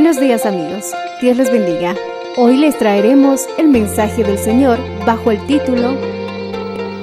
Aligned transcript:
Buenos 0.00 0.20
días 0.20 0.46
amigos, 0.46 0.92
Dios 1.20 1.36
les 1.36 1.50
bendiga. 1.50 1.96
Hoy 2.36 2.56
les 2.56 2.78
traeremos 2.78 3.48
el 3.58 3.66
mensaje 3.66 4.22
del 4.22 4.38
Señor 4.38 4.78
bajo 5.04 5.32
el 5.32 5.44
título 5.48 5.96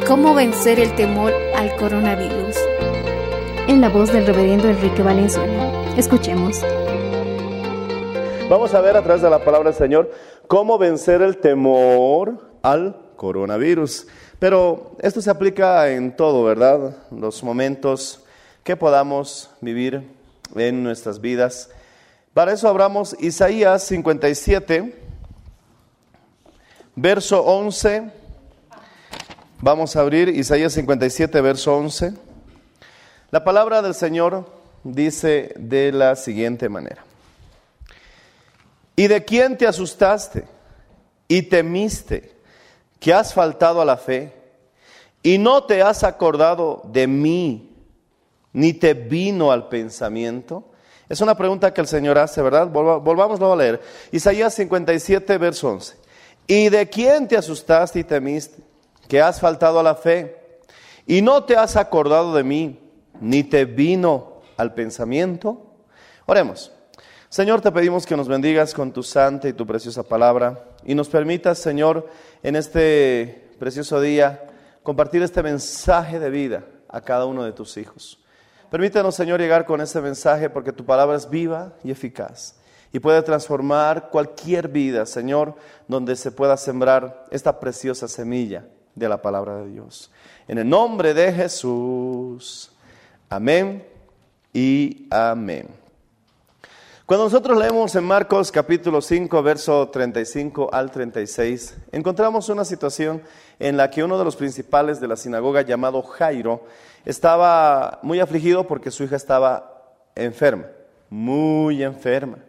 ¿Cómo 0.07 0.33
vencer 0.33 0.79
el 0.79 0.95
temor 0.95 1.33
al 1.57 1.75
coronavirus? 1.75 2.55
En 3.67 3.81
la 3.81 3.89
voz 3.89 4.13
del 4.13 4.25
reverendo 4.25 4.69
Enrique 4.69 5.03
Valenzuela. 5.03 5.69
Escuchemos. 5.97 6.61
Vamos 8.49 8.73
a 8.73 8.79
ver 8.79 8.95
a 8.95 9.03
través 9.03 9.21
de 9.21 9.29
la 9.29 9.43
palabra 9.43 9.71
del 9.71 9.77
Señor 9.77 10.09
cómo 10.47 10.77
vencer 10.77 11.21
el 11.21 11.35
temor 11.35 12.47
al 12.61 12.95
coronavirus. 13.17 14.07
Pero 14.39 14.95
esto 14.99 15.19
se 15.21 15.29
aplica 15.29 15.91
en 15.91 16.15
todo, 16.15 16.45
¿verdad? 16.45 16.95
Los 17.11 17.43
momentos 17.43 18.23
que 18.63 18.77
podamos 18.77 19.49
vivir 19.59 20.01
en 20.55 20.81
nuestras 20.81 21.19
vidas. 21.19 21.74
Para 22.35 22.51
eso 22.51 22.67
abramos 22.67 23.15
Isaías 23.21 23.83
57, 23.83 24.93
verso 26.93 27.41
11. 27.41 28.11
Vamos 29.61 29.95
a 29.95 30.01
abrir 30.01 30.27
Isaías 30.27 30.73
57, 30.73 31.39
verso 31.39 31.77
11. 31.77 32.13
La 33.31 33.45
palabra 33.45 33.81
del 33.81 33.93
Señor 33.93 34.51
dice 34.83 35.53
de 35.57 35.93
la 35.93 36.17
siguiente 36.17 36.67
manera. 36.67 37.05
¿Y 38.97 39.07
de 39.07 39.23
quién 39.23 39.57
te 39.57 39.65
asustaste 39.65 40.43
y 41.29 41.43
temiste 41.43 42.35
que 42.99 43.13
has 43.13 43.33
faltado 43.33 43.79
a 43.79 43.85
la 43.85 43.95
fe 43.95 44.33
y 45.23 45.37
no 45.37 45.63
te 45.63 45.81
has 45.81 46.03
acordado 46.03 46.81
de 46.91 47.07
mí 47.07 47.73
ni 48.51 48.73
te 48.73 48.93
vino 48.93 49.53
al 49.53 49.69
pensamiento? 49.69 50.65
Es 51.07 51.21
una 51.21 51.35
pregunta 51.35 51.73
que 51.73 51.81
el 51.81 51.87
Señor 51.87 52.17
hace, 52.17 52.41
¿verdad? 52.41 52.67
Volvámoslo 52.67 53.53
a 53.53 53.55
leer. 53.55 53.81
Isaías 54.11 54.53
57, 54.55 55.37
verso 55.37 55.69
11. 55.69 55.97
¿Y 56.47 56.69
de 56.69 56.89
quién 56.89 57.27
te 57.27 57.37
asustaste 57.37 57.99
y 57.99 58.03
temiste 58.03 58.63
que 59.07 59.21
has 59.21 59.39
faltado 59.39 59.79
a 59.79 59.83
la 59.83 59.95
fe 59.95 60.59
y 61.05 61.21
no 61.21 61.43
te 61.43 61.55
has 61.55 61.75
acordado 61.75 62.33
de 62.33 62.43
mí 62.43 62.79
ni 63.19 63.43
te 63.43 63.65
vino 63.65 64.41
al 64.57 64.73
pensamiento? 64.73 65.73
Oremos. 66.25 66.71
Señor, 67.29 67.61
te 67.61 67.71
pedimos 67.71 68.05
que 68.05 68.15
nos 68.15 68.27
bendigas 68.27 68.73
con 68.73 68.91
tu 68.91 69.03
santa 69.03 69.47
y 69.47 69.53
tu 69.53 69.67
preciosa 69.67 70.03
palabra 70.03 70.69
y 70.85 70.95
nos 70.95 71.09
permitas, 71.09 71.59
Señor, 71.59 72.07
en 72.41 72.55
este 72.55 73.51
precioso 73.59 73.99
día 73.99 74.47
compartir 74.83 75.21
este 75.21 75.43
mensaje 75.43 76.19
de 76.19 76.29
vida 76.29 76.63
a 76.87 77.01
cada 77.01 77.25
uno 77.25 77.43
de 77.43 77.51
tus 77.51 77.77
hijos. 77.77 78.24
Permítanos, 78.69 79.15
Señor, 79.15 79.39
llegar 79.39 79.65
con 79.65 79.81
ese 79.81 80.01
mensaje 80.01 80.49
porque 80.49 80.71
tu 80.71 80.85
palabra 80.85 81.15
es 81.15 81.29
viva 81.29 81.73
y 81.83 81.91
eficaz 81.91 82.55
y 82.95 82.99
puede 82.99 83.21
transformar 83.23 84.09
cualquier 84.09 84.69
vida, 84.69 85.05
Señor, 85.05 85.55
donde 85.87 86.15
se 86.15 86.31
pueda 86.31 86.55
sembrar 86.55 87.25
esta 87.29 87.59
preciosa 87.59 88.07
semilla 88.07 88.65
de 88.95 89.09
la 89.09 89.21
palabra 89.21 89.57
de 89.57 89.67
Dios. 89.67 90.11
En 90.47 90.59
el 90.59 90.69
nombre 90.69 91.13
de 91.13 91.33
Jesús. 91.33 92.71
Amén 93.29 93.85
y 94.53 95.07
amén. 95.09 95.84
Cuando 97.05 97.25
nosotros 97.25 97.55
leemos 97.55 97.95
en 97.95 98.03
Marcos 98.03 98.51
capítulo 98.51 98.99
5, 98.99 99.43
verso 99.43 99.89
35 99.89 100.71
al 100.73 100.89
36, 100.89 101.77
encontramos 101.91 102.49
una 102.49 102.65
situación 102.65 103.21
en 103.59 103.77
la 103.77 103.91
que 103.91 104.03
uno 104.03 104.17
de 104.17 104.25
los 104.25 104.35
principales 104.35 104.99
de 104.99 105.07
la 105.07 105.15
sinagoga 105.15 105.61
llamado 105.61 106.01
Jairo 106.01 106.63
estaba 107.05 107.99
muy 108.01 108.19
afligido 108.21 108.65
porque 108.65 108.89
su 108.89 109.03
hija 109.03 109.17
estaba 109.17 109.93
enferma, 110.15 110.65
muy 111.07 111.83
enferma. 111.83 112.39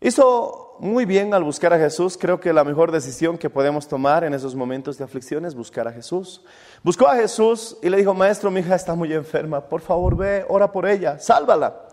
Hizo 0.00 0.76
muy 0.78 1.04
bien 1.04 1.34
al 1.34 1.42
buscar 1.42 1.72
a 1.72 1.78
Jesús. 1.78 2.16
Creo 2.16 2.38
que 2.38 2.52
la 2.52 2.62
mejor 2.62 2.92
decisión 2.92 3.36
que 3.36 3.50
podemos 3.50 3.88
tomar 3.88 4.22
en 4.22 4.32
esos 4.32 4.54
momentos 4.54 4.96
de 4.96 5.02
aflicción 5.02 5.44
es 5.44 5.56
buscar 5.56 5.88
a 5.88 5.92
Jesús. 5.92 6.44
Buscó 6.84 7.08
a 7.08 7.16
Jesús 7.16 7.76
y 7.82 7.90
le 7.90 7.96
dijo, 7.96 8.14
maestro, 8.14 8.48
mi 8.48 8.60
hija 8.60 8.76
está 8.76 8.94
muy 8.94 9.12
enferma, 9.12 9.60
por 9.60 9.80
favor 9.80 10.16
ve, 10.16 10.44
ora 10.48 10.70
por 10.70 10.86
ella, 10.86 11.18
sálvala. 11.18 11.85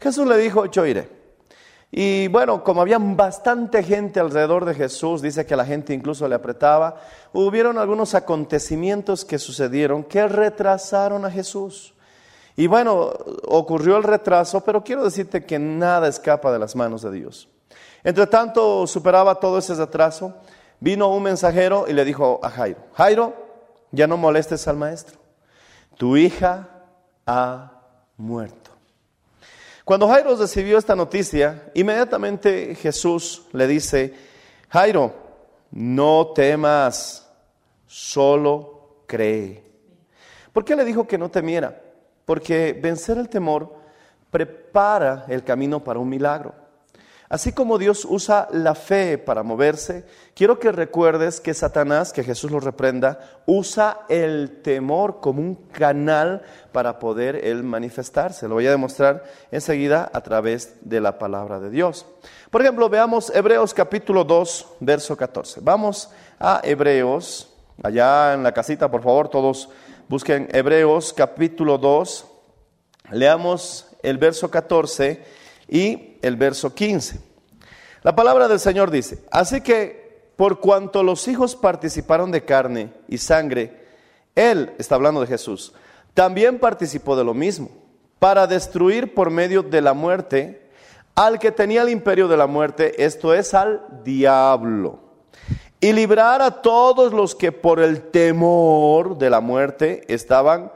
Jesús 0.00 0.26
le 0.26 0.36
dijo, 0.38 0.66
yo 0.66 0.86
iré. 0.86 1.08
Y 1.96 2.26
bueno, 2.26 2.64
como 2.64 2.80
había 2.80 2.98
bastante 2.98 3.82
gente 3.84 4.18
alrededor 4.18 4.64
de 4.64 4.74
Jesús, 4.74 5.22
dice 5.22 5.46
que 5.46 5.54
la 5.54 5.64
gente 5.64 5.94
incluso 5.94 6.26
le 6.26 6.34
apretaba, 6.34 6.96
hubieron 7.32 7.78
algunos 7.78 8.16
acontecimientos 8.16 9.24
que 9.24 9.38
sucedieron 9.38 10.02
que 10.02 10.26
retrasaron 10.26 11.24
a 11.24 11.30
Jesús. 11.30 11.94
Y 12.56 12.66
bueno, 12.66 13.12
ocurrió 13.46 13.96
el 13.96 14.02
retraso, 14.02 14.64
pero 14.64 14.82
quiero 14.82 15.04
decirte 15.04 15.44
que 15.44 15.58
nada 15.60 16.08
escapa 16.08 16.52
de 16.52 16.58
las 16.58 16.74
manos 16.74 17.02
de 17.02 17.12
Dios. 17.12 17.48
Entre 18.02 18.26
tanto, 18.26 18.88
superaba 18.88 19.36
todo 19.36 19.58
ese 19.58 19.74
retraso, 19.74 20.34
vino 20.80 21.08
un 21.08 21.22
mensajero 21.22 21.86
y 21.88 21.92
le 21.92 22.04
dijo 22.04 22.40
a 22.42 22.50
Jairo, 22.50 22.80
Jairo, 22.94 23.34
ya 23.92 24.08
no 24.08 24.16
molestes 24.16 24.66
al 24.66 24.76
maestro, 24.76 25.18
tu 25.96 26.16
hija 26.16 26.68
ha 27.24 27.82
muerto. 28.16 28.63
Cuando 29.84 30.08
Jairo 30.08 30.34
recibió 30.34 30.78
esta 30.78 30.96
noticia, 30.96 31.70
inmediatamente 31.74 32.74
Jesús 32.74 33.46
le 33.52 33.66
dice, 33.66 34.14
Jairo, 34.70 35.12
no 35.72 36.28
temas, 36.34 37.30
solo 37.86 39.04
cree. 39.06 39.62
¿Por 40.54 40.64
qué 40.64 40.74
le 40.74 40.86
dijo 40.86 41.06
que 41.06 41.18
no 41.18 41.30
temiera? 41.30 41.82
Porque 42.24 42.72
vencer 42.72 43.18
el 43.18 43.28
temor 43.28 43.74
prepara 44.30 45.26
el 45.28 45.44
camino 45.44 45.84
para 45.84 45.98
un 45.98 46.08
milagro. 46.08 46.54
Así 47.28 47.52
como 47.52 47.78
Dios 47.78 48.06
usa 48.08 48.48
la 48.52 48.74
fe 48.74 49.16
para 49.16 49.42
moverse, 49.42 50.04
quiero 50.34 50.58
que 50.58 50.70
recuerdes 50.70 51.40
que 51.40 51.54
Satanás, 51.54 52.12
que 52.12 52.22
Jesús 52.22 52.50
lo 52.50 52.60
reprenda, 52.60 53.18
usa 53.46 54.00
el 54.10 54.60
temor 54.62 55.20
como 55.20 55.40
un 55.40 55.54
canal 55.54 56.42
para 56.70 56.98
poder 56.98 57.36
él 57.36 57.62
manifestarse. 57.62 58.46
Lo 58.46 58.56
voy 58.56 58.66
a 58.66 58.70
demostrar 58.70 59.24
enseguida 59.50 60.10
a 60.12 60.20
través 60.20 60.76
de 60.82 61.00
la 61.00 61.18
palabra 61.18 61.60
de 61.60 61.70
Dios. 61.70 62.04
Por 62.50 62.60
ejemplo, 62.60 62.90
veamos 62.90 63.34
Hebreos 63.34 63.72
capítulo 63.72 64.24
2, 64.24 64.66
verso 64.80 65.16
14. 65.16 65.60
Vamos 65.62 66.10
a 66.38 66.60
Hebreos, 66.62 67.48
allá 67.82 68.34
en 68.34 68.42
la 68.42 68.52
casita, 68.52 68.90
por 68.90 69.02
favor, 69.02 69.28
todos 69.28 69.70
busquen 70.08 70.48
Hebreos 70.52 71.14
capítulo 71.14 71.78
2, 71.78 72.26
leamos 73.12 73.88
el 74.02 74.18
verso 74.18 74.50
14 74.50 75.43
y 75.68 76.16
el 76.22 76.36
verso 76.36 76.74
15. 76.74 77.20
La 78.02 78.14
palabra 78.14 78.48
del 78.48 78.60
Señor 78.60 78.90
dice, 78.90 79.24
así 79.30 79.60
que 79.60 80.32
por 80.36 80.60
cuanto 80.60 81.02
los 81.02 81.28
hijos 81.28 81.56
participaron 81.56 82.30
de 82.30 82.44
carne 82.44 82.92
y 83.08 83.18
sangre, 83.18 83.84
Él, 84.34 84.74
está 84.78 84.96
hablando 84.96 85.20
de 85.20 85.26
Jesús, 85.26 85.72
también 86.12 86.58
participó 86.58 87.16
de 87.16 87.24
lo 87.24 87.34
mismo, 87.34 87.70
para 88.18 88.46
destruir 88.46 89.14
por 89.14 89.30
medio 89.30 89.62
de 89.62 89.80
la 89.80 89.94
muerte 89.94 90.68
al 91.14 91.38
que 91.38 91.52
tenía 91.52 91.82
el 91.82 91.90
imperio 91.90 92.26
de 92.26 92.36
la 92.36 92.46
muerte, 92.46 93.04
esto 93.04 93.34
es 93.34 93.54
al 93.54 94.02
diablo, 94.02 94.98
y 95.80 95.92
librar 95.92 96.42
a 96.42 96.62
todos 96.62 97.12
los 97.12 97.34
que 97.34 97.52
por 97.52 97.80
el 97.80 98.10
temor 98.10 99.18
de 99.18 99.30
la 99.30 99.40
muerte 99.40 100.04
estaban 100.08 100.72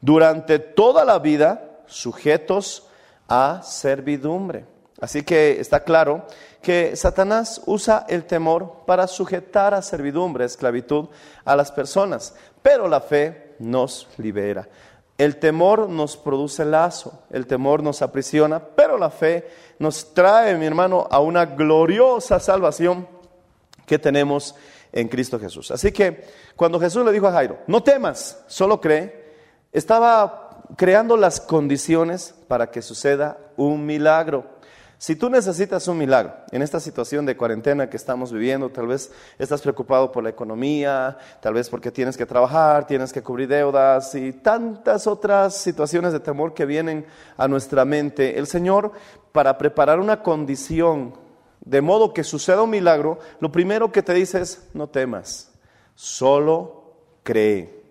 durante 0.00 0.58
toda 0.58 1.04
la 1.04 1.18
vida 1.18 1.80
sujetos 1.86 2.88
a 3.28 3.62
servidumbre. 3.62 4.66
Así 5.00 5.22
que 5.22 5.60
está 5.60 5.84
claro 5.84 6.26
que 6.62 6.96
Satanás 6.96 7.60
usa 7.66 8.06
el 8.08 8.24
temor 8.24 8.84
para 8.86 9.06
sujetar 9.06 9.74
a 9.74 9.82
servidumbre, 9.82 10.44
esclavitud 10.44 11.08
a 11.44 11.56
las 11.56 11.70
personas, 11.72 12.34
pero 12.62 12.88
la 12.88 13.00
fe 13.00 13.54
nos 13.58 14.08
libera. 14.16 14.68
El 15.16 15.36
temor 15.36 15.88
nos 15.88 16.16
produce 16.16 16.64
lazo, 16.64 17.22
el 17.30 17.46
temor 17.46 17.82
nos 17.82 18.02
aprisiona, 18.02 18.60
pero 18.60 18.98
la 18.98 19.10
fe 19.10 19.48
nos 19.78 20.12
trae, 20.12 20.56
mi 20.56 20.66
hermano, 20.66 21.06
a 21.10 21.20
una 21.20 21.46
gloriosa 21.46 22.40
salvación 22.40 23.06
que 23.86 23.98
tenemos 23.98 24.54
en 24.90 25.08
Cristo 25.08 25.38
Jesús. 25.38 25.70
Así 25.70 25.92
que 25.92 26.24
cuando 26.56 26.80
Jesús 26.80 27.04
le 27.04 27.12
dijo 27.12 27.28
a 27.28 27.32
Jairo, 27.32 27.58
no 27.66 27.82
temas, 27.82 28.42
solo 28.46 28.80
cree, 28.80 29.24
estaba 29.72 30.43
creando 30.76 31.16
las 31.16 31.40
condiciones 31.40 32.34
para 32.48 32.70
que 32.70 32.82
suceda 32.82 33.38
un 33.56 33.86
milagro. 33.86 34.54
Si 34.96 35.16
tú 35.16 35.28
necesitas 35.28 35.86
un 35.88 35.98
milagro 35.98 36.32
en 36.50 36.62
esta 36.62 36.80
situación 36.80 37.26
de 37.26 37.36
cuarentena 37.36 37.90
que 37.90 37.96
estamos 37.96 38.32
viviendo, 38.32 38.70
tal 38.70 38.86
vez 38.86 39.12
estás 39.38 39.60
preocupado 39.60 40.10
por 40.10 40.24
la 40.24 40.30
economía, 40.30 41.18
tal 41.40 41.54
vez 41.54 41.68
porque 41.68 41.90
tienes 41.90 42.16
que 42.16 42.24
trabajar, 42.24 42.86
tienes 42.86 43.12
que 43.12 43.22
cubrir 43.22 43.48
deudas 43.48 44.14
y 44.14 44.32
tantas 44.32 45.06
otras 45.06 45.56
situaciones 45.56 46.12
de 46.12 46.20
temor 46.20 46.54
que 46.54 46.64
vienen 46.64 47.04
a 47.36 47.48
nuestra 47.48 47.84
mente, 47.84 48.38
el 48.38 48.46
Señor, 48.46 48.92
para 49.32 49.58
preparar 49.58 50.00
una 50.00 50.22
condición 50.22 51.14
de 51.60 51.80
modo 51.80 52.14
que 52.14 52.24
suceda 52.24 52.62
un 52.62 52.70
milagro, 52.70 53.18
lo 53.40 53.50
primero 53.50 53.90
que 53.90 54.02
te 54.02 54.14
dice 54.14 54.40
es, 54.40 54.68
no 54.74 54.88
temas, 54.88 55.50
solo 55.94 56.94
cree. 57.22 57.82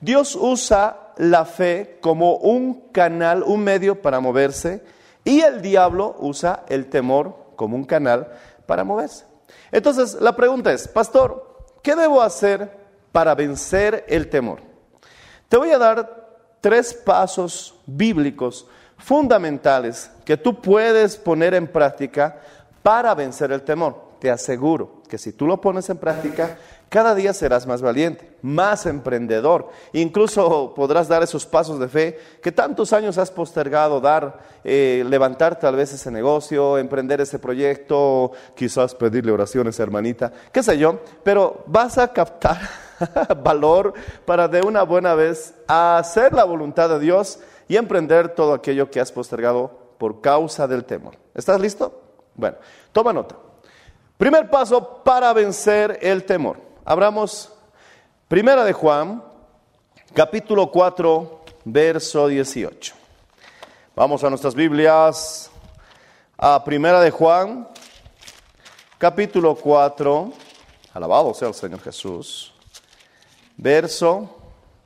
Dios 0.00 0.36
usa 0.38 1.01
la 1.16 1.44
fe 1.44 1.98
como 2.00 2.36
un 2.36 2.88
canal, 2.92 3.42
un 3.42 3.62
medio 3.62 4.00
para 4.00 4.20
moverse 4.20 4.82
y 5.24 5.40
el 5.40 5.62
diablo 5.62 6.16
usa 6.18 6.64
el 6.68 6.86
temor 6.86 7.36
como 7.56 7.76
un 7.76 7.84
canal 7.84 8.28
para 8.66 8.84
moverse. 8.84 9.24
Entonces, 9.70 10.14
la 10.20 10.34
pregunta 10.34 10.72
es, 10.72 10.88
pastor, 10.88 11.56
¿qué 11.82 11.94
debo 11.94 12.20
hacer 12.22 12.70
para 13.12 13.34
vencer 13.34 14.04
el 14.08 14.28
temor? 14.28 14.60
Te 15.48 15.56
voy 15.56 15.70
a 15.70 15.78
dar 15.78 16.22
tres 16.60 16.94
pasos 16.94 17.74
bíblicos 17.86 18.66
fundamentales 18.96 20.10
que 20.24 20.36
tú 20.36 20.60
puedes 20.60 21.16
poner 21.16 21.54
en 21.54 21.66
práctica 21.66 22.38
para 22.82 23.14
vencer 23.14 23.52
el 23.52 23.62
temor. 23.62 24.12
Te 24.18 24.30
aseguro 24.30 25.02
que 25.08 25.18
si 25.18 25.32
tú 25.32 25.46
lo 25.46 25.60
pones 25.60 25.90
en 25.90 25.98
práctica, 25.98 26.56
cada 26.92 27.14
día 27.14 27.32
serás 27.32 27.66
más 27.66 27.80
valiente, 27.80 28.36
más 28.42 28.84
emprendedor. 28.84 29.70
Incluso 29.94 30.74
podrás 30.76 31.08
dar 31.08 31.22
esos 31.22 31.46
pasos 31.46 31.78
de 31.78 31.88
fe 31.88 32.18
que 32.42 32.52
tantos 32.52 32.92
años 32.92 33.16
has 33.16 33.30
postergado, 33.30 33.98
dar, 33.98 34.40
eh, 34.62 35.02
levantar 35.08 35.58
tal 35.58 35.74
vez 35.74 35.94
ese 35.94 36.10
negocio, 36.10 36.76
emprender 36.76 37.22
ese 37.22 37.38
proyecto, 37.38 38.32
quizás 38.54 38.94
pedirle 38.94 39.32
oraciones, 39.32 39.80
hermanita, 39.80 40.34
qué 40.52 40.62
sé 40.62 40.76
yo, 40.76 41.00
pero 41.24 41.64
vas 41.66 41.96
a 41.96 42.12
captar 42.12 42.60
valor 43.42 43.94
para 44.26 44.46
de 44.46 44.60
una 44.60 44.82
buena 44.82 45.14
vez 45.14 45.54
hacer 45.66 46.34
la 46.34 46.44
voluntad 46.44 46.90
de 46.90 46.98
Dios 46.98 47.38
y 47.68 47.78
emprender 47.78 48.34
todo 48.34 48.52
aquello 48.52 48.90
que 48.90 49.00
has 49.00 49.12
postergado 49.12 49.94
por 49.96 50.20
causa 50.20 50.68
del 50.68 50.84
temor. 50.84 51.16
¿Estás 51.32 51.58
listo? 51.58 52.02
Bueno, 52.34 52.58
toma 52.92 53.14
nota. 53.14 53.34
Primer 54.18 54.50
paso 54.50 55.02
para 55.02 55.32
vencer 55.32 55.98
el 56.02 56.24
temor. 56.24 56.71
Abramos 56.84 57.48
Primera 58.26 58.64
de 58.64 58.72
Juan, 58.72 59.22
capítulo 60.14 60.68
4, 60.72 61.44
verso 61.64 62.26
18. 62.26 62.94
Vamos 63.94 64.24
a 64.24 64.30
nuestras 64.30 64.54
Biblias, 64.54 65.48
a 66.36 66.64
Primera 66.64 67.00
de 67.00 67.12
Juan, 67.12 67.68
capítulo 68.98 69.54
4, 69.54 70.32
alabado 70.94 71.32
sea 71.34 71.48
el 71.48 71.54
Señor 71.54 71.80
Jesús, 71.82 72.52
verso 73.56 74.38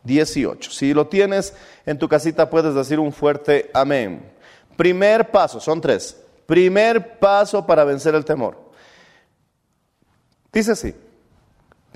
18. 0.02 0.70
Si 0.70 0.93
lo 0.93 1.06
tienes 1.06 1.54
en 1.87 1.98
tu 1.98 2.08
casita 2.08 2.50
puedes 2.50 2.75
decir 2.75 3.00
un 3.00 3.12
fuerte 3.12 3.70
amén. 3.72 4.31
Primer 4.76 5.31
paso, 5.31 5.60
son 5.60 5.81
tres. 5.81 6.20
Primer 6.44 7.19
paso 7.19 7.64
para 7.64 7.84
vencer 7.84 8.14
el 8.14 8.25
temor. 8.25 8.58
Dice 10.52 10.72
así. 10.72 11.06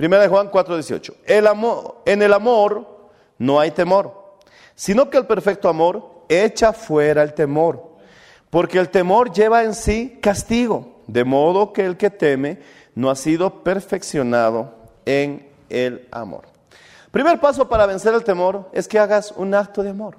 Primera 0.00 0.22
de 0.22 0.30
Juan 0.30 0.50
4:18. 0.50 1.12
El 1.26 1.46
amor, 1.46 1.96
en 2.06 2.22
el 2.22 2.32
amor 2.32 3.10
no 3.36 3.60
hay 3.60 3.70
temor, 3.70 4.38
sino 4.74 5.10
que 5.10 5.18
el 5.18 5.26
perfecto 5.26 5.68
amor 5.68 6.22
echa 6.30 6.72
fuera 6.72 7.22
el 7.22 7.34
temor, 7.34 7.98
porque 8.48 8.78
el 8.78 8.88
temor 8.88 9.30
lleva 9.30 9.62
en 9.62 9.74
sí 9.74 10.18
castigo, 10.22 11.02
de 11.06 11.24
modo 11.24 11.74
que 11.74 11.84
el 11.84 11.98
que 11.98 12.08
teme 12.08 12.60
no 12.94 13.10
ha 13.10 13.14
sido 13.14 13.62
perfeccionado 13.62 14.72
en 15.04 15.46
el 15.68 16.08
amor. 16.12 16.44
Primer 17.10 17.38
paso 17.38 17.68
para 17.68 17.84
vencer 17.84 18.14
el 18.14 18.24
temor 18.24 18.70
es 18.72 18.88
que 18.88 18.98
hagas 18.98 19.34
un 19.36 19.52
acto 19.52 19.82
de 19.82 19.90
amor. 19.90 20.16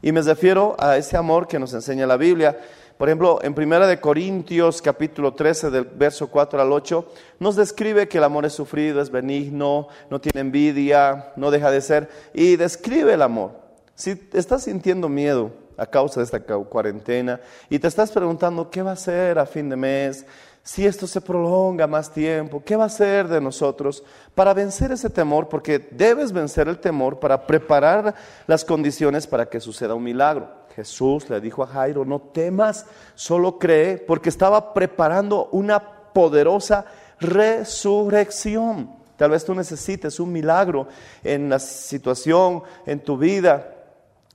Y 0.00 0.12
me 0.12 0.22
refiero 0.22 0.76
a 0.78 0.96
ese 0.96 1.16
amor 1.16 1.48
que 1.48 1.58
nos 1.58 1.74
enseña 1.74 2.06
la 2.06 2.16
Biblia. 2.16 2.56
Por 2.96 3.08
ejemplo, 3.08 3.38
en 3.42 3.54
Primera 3.54 3.86
de 3.86 4.00
Corintios, 4.00 4.80
capítulo 4.80 5.34
13, 5.34 5.70
del 5.70 5.84
verso 5.84 6.28
4 6.28 6.60
al 6.60 6.72
8, 6.72 7.12
nos 7.40 7.56
describe 7.56 8.08
que 8.08 8.18
el 8.18 8.24
amor 8.24 8.44
es 8.44 8.52
sufrido, 8.52 9.00
es 9.00 9.10
benigno, 9.10 9.88
no 10.10 10.20
tiene 10.20 10.40
envidia, 10.40 11.32
no 11.36 11.50
deja 11.50 11.70
de 11.70 11.80
ser, 11.80 12.08
y 12.32 12.56
describe 12.56 13.14
el 13.14 13.22
amor. 13.22 13.52
Si 13.94 14.28
estás 14.32 14.64
sintiendo 14.64 15.08
miedo 15.08 15.50
a 15.76 15.86
causa 15.86 16.20
de 16.20 16.24
esta 16.24 16.40
cuarentena 16.40 17.40
y 17.68 17.78
te 17.78 17.88
estás 17.88 18.12
preguntando 18.12 18.70
qué 18.70 18.82
va 18.82 18.92
a 18.92 18.96
ser 18.96 19.38
a 19.38 19.46
fin 19.46 19.68
de 19.68 19.76
mes, 19.76 20.24
si 20.64 20.86
esto 20.86 21.08
se 21.08 21.20
prolonga 21.20 21.88
más 21.88 22.12
tiempo, 22.12 22.62
¿qué 22.64 22.76
va 22.76 22.84
a 22.84 22.88
ser 22.88 23.26
de 23.26 23.40
nosotros 23.40 24.04
para 24.34 24.54
vencer 24.54 24.92
ese 24.92 25.10
temor? 25.10 25.48
Porque 25.48 25.80
debes 25.80 26.30
vencer 26.30 26.68
el 26.68 26.78
temor 26.78 27.18
para 27.18 27.46
preparar 27.46 28.14
las 28.46 28.64
condiciones 28.64 29.26
para 29.26 29.46
que 29.46 29.58
suceda 29.58 29.94
un 29.94 30.04
milagro. 30.04 30.61
Jesús 30.74 31.28
le 31.28 31.40
dijo 31.40 31.62
a 31.62 31.66
Jairo, 31.66 32.04
no 32.04 32.20
temas, 32.20 32.86
solo 33.14 33.58
cree, 33.58 33.98
porque 33.98 34.28
estaba 34.28 34.72
preparando 34.72 35.48
una 35.52 35.80
poderosa 36.12 36.84
resurrección. 37.20 38.90
Tal 39.16 39.30
vez 39.30 39.44
tú 39.44 39.54
necesites 39.54 40.18
un 40.18 40.32
milagro 40.32 40.88
en 41.22 41.48
la 41.48 41.58
situación, 41.58 42.62
en 42.86 43.00
tu 43.00 43.16
vida, 43.16 43.72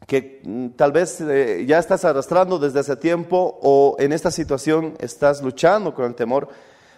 que 0.06 0.42
mm, 0.44 0.70
tal 0.70 0.92
vez 0.92 1.20
eh, 1.22 1.66
ya 1.68 1.80
estás 1.80 2.06
arrastrando 2.06 2.60
desde 2.60 2.80
hace 2.80 2.96
tiempo 2.96 3.60
o 3.62 3.96
en 4.00 4.14
esta 4.14 4.32
situación 4.32 4.96
estás 5.00 5.42
luchando 5.42 5.94
con 5.94 6.06
el 6.06 6.16
temor. 6.16 6.48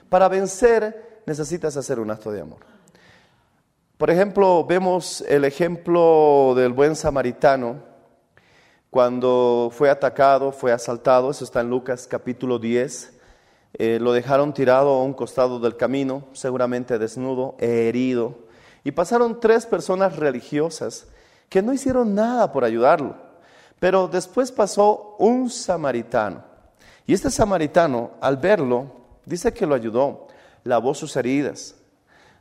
Para 0.09 0.27
vencer 0.27 1.21
necesitas 1.25 1.77
hacer 1.77 1.99
un 1.99 2.11
acto 2.11 2.31
de 2.31 2.41
amor. 2.41 2.59
Por 3.97 4.09
ejemplo, 4.09 4.65
vemos 4.65 5.21
el 5.27 5.43
ejemplo 5.45 6.53
del 6.55 6.73
buen 6.73 6.95
samaritano 6.95 7.88
cuando 8.89 9.69
fue 9.71 9.89
atacado, 9.89 10.51
fue 10.51 10.71
asaltado, 10.71 11.29
eso 11.29 11.43
está 11.43 11.61
en 11.61 11.69
Lucas 11.69 12.07
capítulo 12.07 12.57
10, 12.57 13.13
eh, 13.73 13.99
lo 14.01 14.13
dejaron 14.13 14.53
tirado 14.53 14.89
a 14.89 15.03
un 15.03 15.13
costado 15.13 15.59
del 15.59 15.77
camino, 15.77 16.23
seguramente 16.33 16.97
desnudo, 16.97 17.55
herido, 17.59 18.39
y 18.83 18.91
pasaron 18.91 19.39
tres 19.39 19.67
personas 19.67 20.15
religiosas 20.15 21.07
que 21.49 21.61
no 21.61 21.71
hicieron 21.71 22.15
nada 22.15 22.51
por 22.51 22.63
ayudarlo, 22.63 23.15
pero 23.79 24.07
después 24.07 24.51
pasó 24.51 25.15
un 25.19 25.51
samaritano, 25.51 26.43
y 27.05 27.13
este 27.13 27.29
samaritano, 27.29 28.11
al 28.21 28.37
verlo, 28.37 28.91
dice 29.25 29.53
que 29.53 29.67
lo 29.67 29.75
ayudó, 29.75 30.27
lavó 30.63 30.95
sus 30.95 31.15
heridas, 31.15 31.75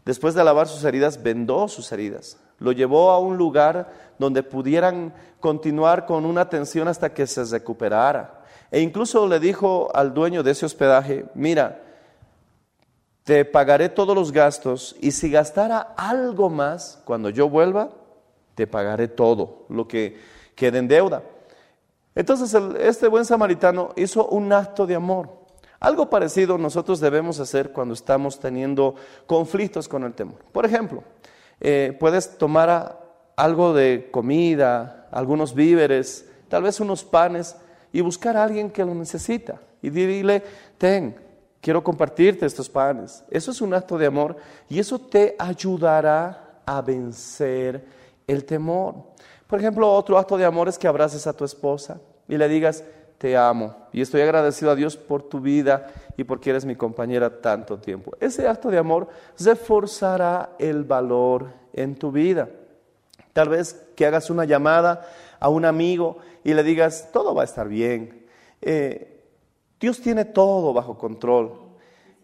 después 0.07 0.35
de 0.35 0.45
lavar 0.45 0.67
sus 0.67 0.83
heridas, 0.85 1.23
vendó 1.23 1.69
sus 1.69 1.93
heridas, 1.93 2.39
lo 2.59 2.73
llevó 2.73 3.11
a 3.11 3.19
un 3.19 3.37
lugar 3.37 4.08
donde 4.19 4.43
pudieran 4.43 5.15
continuar 5.41 6.07
con 6.07 6.25
una 6.25 6.43
atención 6.43 6.89
hasta 6.89 7.13
que 7.15 7.27
se 7.27 7.45
recuperara. 7.45 8.43
E 8.71 8.81
incluso 8.81 9.27
le 9.27 9.41
dijo 9.41 9.89
al 9.95 10.13
dueño 10.13 10.43
de 10.43 10.51
ese 10.51 10.67
hospedaje, 10.67 11.25
mira, 11.35 11.83
te 13.25 13.45
pagaré 13.45 13.89
todos 13.89 14.15
los 14.15 14.33
gastos 14.33 14.97
y 15.01 15.11
si 15.13 15.31
gastara 15.31 15.95
algo 15.97 16.49
más, 16.49 17.01
cuando 17.05 17.31
yo 17.31 17.49
vuelva, 17.49 17.91
te 18.55 18.67
pagaré 18.67 19.07
todo 19.09 19.67
lo 19.69 19.87
que 19.87 20.19
quede 20.55 20.79
en 20.79 20.89
deuda. 20.89 21.23
Entonces 22.15 22.53
este 22.81 23.07
buen 23.07 23.25
samaritano 23.25 23.91
hizo 23.97 24.27
un 24.29 24.53
acto 24.53 24.87
de 24.87 24.95
amor. 24.97 25.31
Algo 25.79 26.11
parecido 26.11 26.59
nosotros 26.59 26.99
debemos 26.99 27.39
hacer 27.39 27.71
cuando 27.71 27.95
estamos 27.95 28.41
teniendo 28.41 28.97
conflictos 29.27 29.87
con 29.87 30.03
el 30.03 30.15
temor. 30.15 30.41
Por 30.51 30.67
ejemplo, 30.67 31.05
eh, 31.61 31.97
puedes 32.01 32.37
tomar 32.37 32.69
a- 32.71 32.99
algo 33.39 33.73
de 33.73 34.09
comida, 34.11 35.07
algunos 35.13 35.55
víveres, 35.55 36.29
tal 36.49 36.65
vez 36.65 36.81
unos 36.81 37.05
panes 37.05 37.57
y 37.93 38.01
buscar 38.01 38.37
a 38.37 38.43
alguien 38.43 38.69
que 38.69 38.85
lo 38.85 38.93
necesita 38.97 39.61
y 39.81 39.91
dile, 39.91 40.43
ten, 40.77 41.15
quiero 41.61 41.85
compartirte 41.85 42.47
estos 42.47 42.69
panes. 42.69 43.23
Eso 43.31 43.53
es 43.53 43.61
un 43.61 43.73
acto 43.75 43.97
de 43.97 44.07
amor 44.07 44.37
y 44.69 44.81
eso 44.81 44.99
te 44.99 45.37
ayudará 45.39 46.63
a 46.67 46.83
vencer 46.83 47.87
el 48.27 48.45
temor. 48.45 48.97
Por 49.47 49.61
ejemplo, 49.61 49.89
otro 49.89 50.19
acto 50.19 50.37
de 50.37 50.45
amor 50.45 50.69
es 50.69 50.77
que 50.77 50.89
abraces 50.89 51.29
a 51.29 51.33
tu 51.33 51.45
esposa 51.45 52.01
y 52.27 52.37
le 52.37 52.49
digas, 52.49 52.83
te 53.19 53.37
amo 53.37 53.73
y 53.93 54.01
estoy 54.01 54.21
agradecido 54.23 54.73
a 54.73 54.75
Dios 54.75 54.97
por 54.97 55.23
tu 55.23 55.41
vida 55.41 55.87
y 56.17 56.25
porque 56.25 56.51
eres 56.51 56.65
mi 56.65 56.75
compañera 56.75 57.41
tanto 57.41 57.79
tiempo. 57.79 58.17
Ese 58.19 58.49
acto 58.49 58.69
de 58.69 58.79
amor 58.79 59.07
reforzará 59.39 60.57
el 60.59 60.83
valor 60.83 61.53
en 61.73 61.95
tu 61.95 62.11
vida. 62.11 62.49
Tal 63.39 63.51
vez 63.51 63.81
que 63.95 64.05
hagas 64.05 64.31
una 64.31 64.45
llamada 64.45 65.07
a 65.39 65.49
un 65.49 65.65
amigo 65.65 66.19
y 66.43 66.55
le 66.55 66.65
digas, 66.65 67.11
todo 67.13 67.37
va 67.37 67.43
a 67.43 67.45
estar 67.45 67.69
bien. 67.69 68.27
Eh, 68.61 69.23
Dios 69.79 70.01
tiene 70.01 70.25
todo 70.25 70.73
bajo 70.73 70.99
control. 70.99 71.53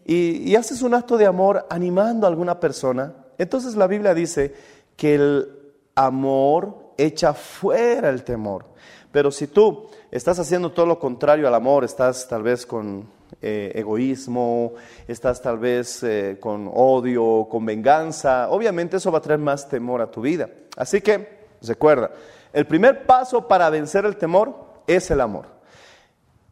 Y, 0.03 0.39
y 0.39 0.57
haces 0.57 0.81
un 0.81 0.93
acto 0.93 1.15
de 1.15 1.25
amor 1.25 1.67
animando 1.69 2.27
a 2.27 2.29
alguna 2.29 2.59
persona. 2.59 3.15
Entonces 3.37 3.77
la 3.77 3.87
Biblia 3.87 4.13
dice 4.13 4.53
que 4.97 5.15
el 5.15 5.73
amor 5.95 6.91
echa 6.97 7.33
fuera 7.33 8.09
el 8.09 8.25
temor. 8.25 8.65
Pero 9.13 9.31
si 9.31 9.47
tú 9.47 9.87
estás 10.11 10.37
haciendo 10.37 10.73
todo 10.73 10.85
lo 10.85 10.99
contrario 10.99 11.47
al 11.47 11.55
amor, 11.55 11.85
estás 11.85 12.27
tal 12.27 12.43
vez 12.43 12.65
con 12.65 13.07
eh, 13.41 13.71
egoísmo, 13.75 14.73
estás 15.07 15.41
tal 15.41 15.59
vez 15.59 16.03
eh, 16.03 16.37
con 16.39 16.69
odio, 16.73 17.47
con 17.49 17.65
venganza, 17.65 18.49
obviamente 18.49 18.97
eso 18.97 19.11
va 19.11 19.19
a 19.19 19.21
traer 19.21 19.39
más 19.39 19.67
temor 19.67 20.01
a 20.01 20.09
tu 20.09 20.21
vida. 20.21 20.49
Así 20.77 21.01
que 21.01 21.45
recuerda, 21.61 22.11
el 22.53 22.65
primer 22.65 23.05
paso 23.05 23.47
para 23.47 23.69
vencer 23.69 24.05
el 24.05 24.17
temor 24.17 24.55
es 24.87 25.11
el 25.11 25.21
amor. 25.21 25.47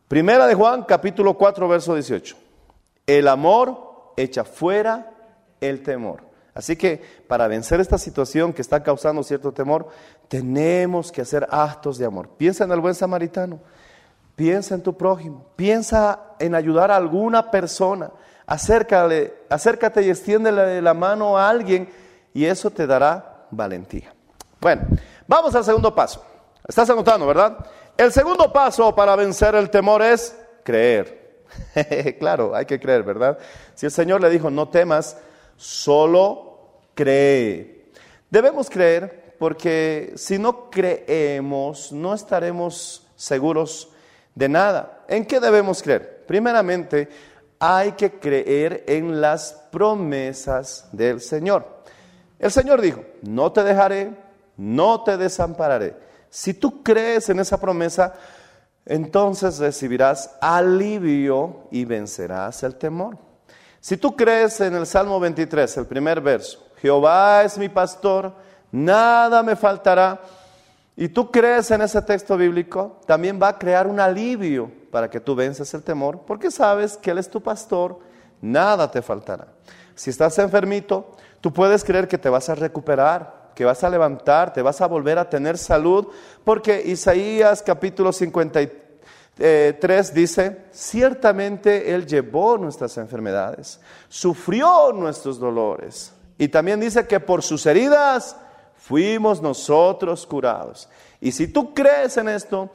Primera 0.08 0.46
de 0.48 0.54
Juan, 0.54 0.84
capítulo 0.84 1.36
4, 1.36 1.68
verso 1.68 1.94
18. 1.94 2.36
El 3.08 3.28
amor 3.28 4.14
echa 4.18 4.44
fuera 4.44 5.12
el 5.60 5.82
temor. 5.82 6.22
Así 6.54 6.76
que 6.76 7.02
para 7.28 7.48
vencer 7.48 7.80
esta 7.80 7.98
situación 7.98 8.54
que 8.54 8.62
está 8.62 8.84
causando 8.84 9.24
cierto 9.24 9.54
temor, 9.54 9.88
tenemos 10.28 11.12
que 11.12 11.22
hacer 11.22 11.48
actos 11.50 11.98
de 11.98 12.06
amor. 12.06 12.30
Piensa 12.38 12.64
en 12.64 12.72
el 12.72 12.80
buen 12.80 12.94
samaritano, 12.94 13.60
piensa 14.36 14.76
en 14.76 14.82
tu 14.82 14.98
prójimo, 14.98 15.46
piensa 15.56 16.20
en 16.40 16.56
ayudar 16.56 16.92
a 16.92 16.96
alguna 16.96 17.52
persona. 17.52 18.12
Acércale, 18.46 19.34
acércate 19.50 20.02
y 20.04 20.10
extiéndele 20.10 20.82
la 20.82 20.94
mano 20.94 21.38
a 21.38 21.50
alguien 21.50 21.90
y 22.34 22.46
eso 22.46 22.70
te 22.70 22.86
dará 22.86 23.48
valentía. 23.52 24.14
Bueno, 24.60 24.84
vamos 25.28 25.56
al 25.56 25.64
segundo 25.64 25.94
paso. 25.94 26.24
Estás 26.68 26.90
anotando, 26.90 27.28
¿verdad? 27.28 27.58
El 27.98 28.12
segundo 28.12 28.52
paso 28.52 28.94
para 28.96 29.16
vencer 29.16 29.56
el 29.56 29.70
temor 29.70 30.02
es 30.02 30.38
creer. 30.64 31.46
claro, 32.20 32.56
hay 32.56 32.66
que 32.66 32.80
creer, 32.80 33.04
¿verdad? 33.04 33.38
Si 33.76 33.86
el 33.86 33.92
Señor 33.92 34.22
le 34.22 34.30
dijo, 34.30 34.50
no 34.50 34.70
temas, 34.70 35.18
solo 35.56 36.80
cree. 36.96 37.92
Debemos 38.30 38.70
creer 38.70 39.36
porque 39.38 40.14
si 40.16 40.40
no 40.40 40.70
creemos, 40.70 41.92
no 41.92 42.14
estaremos 42.14 43.08
seguros 43.16 43.93
de 44.36 44.50
nada. 44.50 45.04
¿En 45.08 45.26
qué 45.26 45.40
debemos 45.40 45.82
creer? 45.82 46.24
Primeramente, 46.28 47.10
hay 47.60 47.94
que 47.94 48.20
creer 48.20 48.84
en 48.88 49.22
las 49.22 49.54
promesas 49.72 50.88
del 50.92 51.22
Señor. 51.22 51.84
El 52.40 52.52
Señor 52.52 52.82
dijo, 52.82 53.04
no 53.22 53.52
te 53.52 53.64
dejaré, 53.64 54.12
no 54.58 55.04
te 55.04 55.18
desampararé. 55.18 55.96
Si 56.30 56.54
tú 56.54 56.84
crees 56.84 57.30
en 57.30 57.40
esa 57.40 57.60
promesa, 57.60 58.14
entonces 58.86 59.60
recibirás 59.60 60.36
alivio 60.42 61.68
y 61.72 61.86
vencerás 61.86 62.64
el 62.64 62.76
temor. 62.76 63.18
Si 63.80 63.98
tú 63.98 64.16
crees 64.16 64.60
en 64.62 64.76
el 64.76 64.86
Salmo 64.86 65.20
23, 65.20 65.78
el 65.78 65.86
primer 65.86 66.22
verso, 66.22 66.68
Jehová 66.82 67.44
es 67.44 67.58
mi 67.58 67.70
pastor, 67.70 68.34
nada 68.72 69.44
me 69.44 69.56
faltará, 69.56 70.22
y 70.96 71.10
tú 71.10 71.32
crees 71.32 71.72
en 71.72 71.82
ese 71.82 72.02
texto 72.02 72.38
bíblico, 72.38 73.00
también 73.08 73.40
va 73.42 73.50
a 73.50 73.58
crear 73.58 73.88
un 73.88 74.00
alivio 74.00 74.72
para 74.92 75.10
que 75.10 75.20
tú 75.20 75.34
vences 75.34 75.74
el 75.74 75.82
temor, 75.82 76.22
porque 76.28 76.52
sabes 76.52 76.98
que 76.98 77.12
Él 77.12 77.18
es 77.18 77.30
tu 77.30 77.42
pastor, 77.42 77.98
nada 78.42 78.92
te 78.92 79.02
faltará. 79.02 79.48
Si 79.96 80.12
estás 80.12 80.38
enfermito, 80.38 81.16
tú 81.42 81.52
puedes 81.52 81.84
creer 81.84 82.08
que 82.08 82.20
te 82.20 82.30
vas 82.30 82.50
a 82.50 82.56
recuperar, 82.56 83.52
que 83.56 83.66
vas 83.66 83.84
a 83.84 83.90
levantar, 83.90 84.54
te 84.54 84.62
vas 84.62 84.82
a 84.82 84.88
volver 84.88 85.18
a 85.18 85.30
tener 85.30 85.58
salud, 85.58 86.08
porque 86.44 86.84
Isaías 86.86 87.64
capítulo 87.64 88.14
53 88.14 90.14
dice, 90.14 90.66
ciertamente 90.72 91.94
Él 91.94 92.06
llevó 92.06 92.58
nuestras 92.58 92.98
enfermedades, 92.98 93.80
sufrió 94.10 94.92
nuestros 94.94 95.40
dolores, 95.40 96.14
y 96.38 96.50
también 96.50 96.80
dice 96.80 97.08
que 97.08 97.20
por 97.20 97.42
sus 97.42 97.66
heridas 97.66 98.36
fuimos 98.84 99.42
nosotros 99.42 100.26
curados. 100.26 100.90
Y 101.22 101.32
si 101.32 101.48
tú 101.48 101.74
crees 101.74 102.18
en 102.18 102.28
esto, 102.28 102.70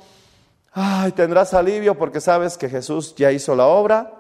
ay, 0.72 1.12
tendrás 1.12 1.52
alivio 1.52 1.98
porque 1.98 2.20
sabes 2.20 2.56
que 2.56 2.70
Jesús 2.70 3.14
ya 3.14 3.30
hizo 3.30 3.54
la 3.54 3.66
obra 3.66 4.10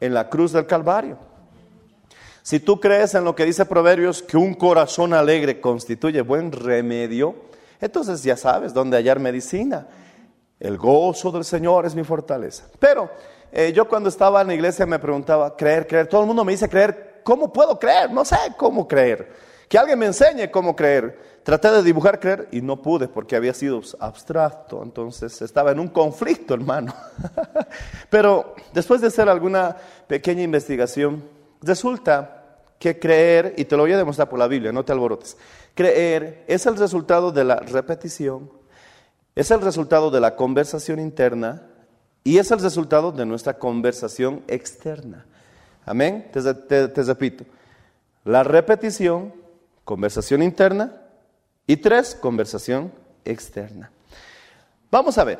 en 0.00 0.14
la 0.14 0.30
cruz 0.30 0.52
del 0.52 0.66
Calvario. 0.66 1.18
Si 2.42 2.60
tú 2.60 2.78
crees 2.78 3.16
en 3.16 3.24
lo 3.24 3.34
que 3.34 3.44
dice 3.44 3.66
Proverbios, 3.66 4.22
que 4.22 4.36
un 4.36 4.54
corazón 4.54 5.12
alegre 5.14 5.60
constituye 5.60 6.22
buen 6.22 6.52
remedio, 6.52 7.34
entonces 7.80 8.22
ya 8.22 8.36
sabes 8.36 8.72
dónde 8.72 8.96
hallar 8.96 9.18
medicina. 9.18 9.88
El 10.60 10.78
gozo 10.78 11.32
del 11.32 11.44
Señor 11.44 11.86
es 11.86 11.94
mi 11.96 12.04
fortaleza. 12.04 12.66
Pero 12.78 13.10
eh, 13.50 13.72
yo 13.74 13.88
cuando 13.88 14.08
estaba 14.08 14.42
en 14.42 14.46
la 14.46 14.54
iglesia 14.54 14.86
me 14.86 15.00
preguntaba, 15.00 15.56
creer, 15.56 15.88
creer. 15.88 16.06
Todo 16.06 16.20
el 16.20 16.28
mundo 16.28 16.44
me 16.44 16.52
dice 16.52 16.68
creer. 16.68 17.20
¿Cómo 17.24 17.52
puedo 17.52 17.80
creer? 17.80 18.12
No 18.12 18.24
sé 18.24 18.36
cómo 18.56 18.86
creer. 18.86 19.51
Que 19.72 19.78
alguien 19.78 19.98
me 19.98 20.04
enseñe 20.04 20.50
cómo 20.50 20.76
creer. 20.76 21.18
Traté 21.42 21.70
de 21.70 21.82
dibujar 21.82 22.20
creer 22.20 22.46
y 22.52 22.60
no 22.60 22.82
pude 22.82 23.08
porque 23.08 23.36
había 23.36 23.54
sido 23.54 23.80
abstracto. 24.00 24.82
Entonces 24.82 25.40
estaba 25.40 25.72
en 25.72 25.80
un 25.80 25.88
conflicto, 25.88 26.52
hermano. 26.52 26.92
Pero 28.10 28.54
después 28.74 29.00
de 29.00 29.06
hacer 29.06 29.30
alguna 29.30 29.74
pequeña 30.06 30.42
investigación, 30.42 31.24
resulta 31.62 32.58
que 32.78 32.98
creer, 32.98 33.54
y 33.56 33.64
te 33.64 33.74
lo 33.74 33.84
voy 33.84 33.92
a 33.92 33.96
demostrar 33.96 34.28
por 34.28 34.38
la 34.38 34.46
Biblia, 34.46 34.72
no 34.72 34.84
te 34.84 34.92
alborotes, 34.92 35.38
creer 35.74 36.44
es 36.48 36.66
el 36.66 36.76
resultado 36.76 37.32
de 37.32 37.44
la 37.44 37.56
repetición, 37.56 38.50
es 39.34 39.50
el 39.50 39.62
resultado 39.62 40.10
de 40.10 40.20
la 40.20 40.36
conversación 40.36 41.00
interna 41.00 41.62
y 42.22 42.36
es 42.36 42.50
el 42.50 42.60
resultado 42.60 43.10
de 43.10 43.24
nuestra 43.24 43.54
conversación 43.54 44.42
externa. 44.48 45.24
Amén. 45.86 46.30
Te, 46.30 46.88
repito, 46.88 47.46
la 48.26 48.44
repetición, 48.44 49.40
conversación 49.84 50.42
interna 50.42 50.92
y 51.66 51.76
tres, 51.76 52.14
conversación 52.14 52.92
externa. 53.24 53.90
Vamos 54.90 55.16
a 55.18 55.24
ver. 55.24 55.38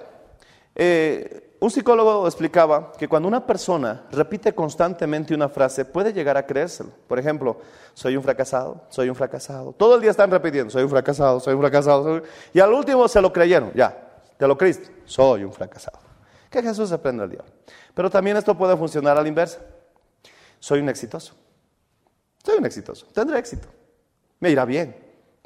Eh, 0.74 1.56
un 1.60 1.70
psicólogo 1.70 2.26
explicaba 2.26 2.92
que 2.98 3.06
cuando 3.06 3.28
una 3.28 3.46
persona 3.46 4.06
repite 4.10 4.52
constantemente 4.52 5.32
una 5.34 5.48
frase 5.48 5.84
puede 5.84 6.12
llegar 6.12 6.36
a 6.36 6.44
creérselo. 6.44 6.90
Por 7.06 7.18
ejemplo, 7.18 7.60
soy 7.94 8.16
un 8.16 8.22
fracasado, 8.22 8.84
soy 8.88 9.08
un 9.08 9.14
fracasado. 9.14 9.72
Todo 9.72 9.94
el 9.94 10.00
día 10.00 10.10
están 10.10 10.30
repitiendo, 10.30 10.70
soy 10.70 10.82
un 10.82 10.90
fracasado, 10.90 11.38
soy 11.38 11.54
un 11.54 11.60
fracasado. 11.60 12.02
soy 12.02 12.12
un-". 12.14 12.22
Y 12.52 12.58
al 12.58 12.72
último 12.72 13.06
se 13.06 13.20
lo 13.20 13.32
creyeron, 13.32 13.70
ya, 13.74 13.96
te 14.36 14.46
lo 14.48 14.58
creíste, 14.58 14.90
soy 15.04 15.44
un 15.44 15.52
fracasado. 15.52 16.00
Que 16.50 16.62
Jesús 16.62 16.88
se 16.88 16.94
al 16.96 17.30
diablo. 17.30 17.52
Pero 17.94 18.10
también 18.10 18.36
esto 18.36 18.56
puede 18.58 18.76
funcionar 18.76 19.16
a 19.16 19.22
la 19.22 19.28
inversa. 19.28 19.60
Soy 20.58 20.80
un 20.80 20.88
exitoso. 20.88 21.34
Soy 22.44 22.58
un 22.58 22.66
exitoso, 22.66 23.06
tendré 23.12 23.38
éxito. 23.38 23.68
Me 24.42 24.50
irá 24.50 24.64
bien, 24.64 24.96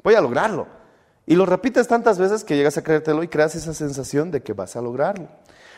voy 0.03 0.15
a 0.15 0.21
lograrlo. 0.21 0.65
Y 1.27 1.35
lo 1.35 1.45
repites 1.45 1.87
tantas 1.87 2.17
veces 2.17 2.43
que 2.43 2.55
llegas 2.55 2.79
a 2.79 2.83
creértelo 2.83 3.21
y 3.21 3.27
creas 3.27 3.53
esa 3.53 3.71
sensación 3.71 4.31
de 4.31 4.41
que 4.41 4.53
vas 4.53 4.75
a 4.75 4.81
lograrlo. 4.81 5.27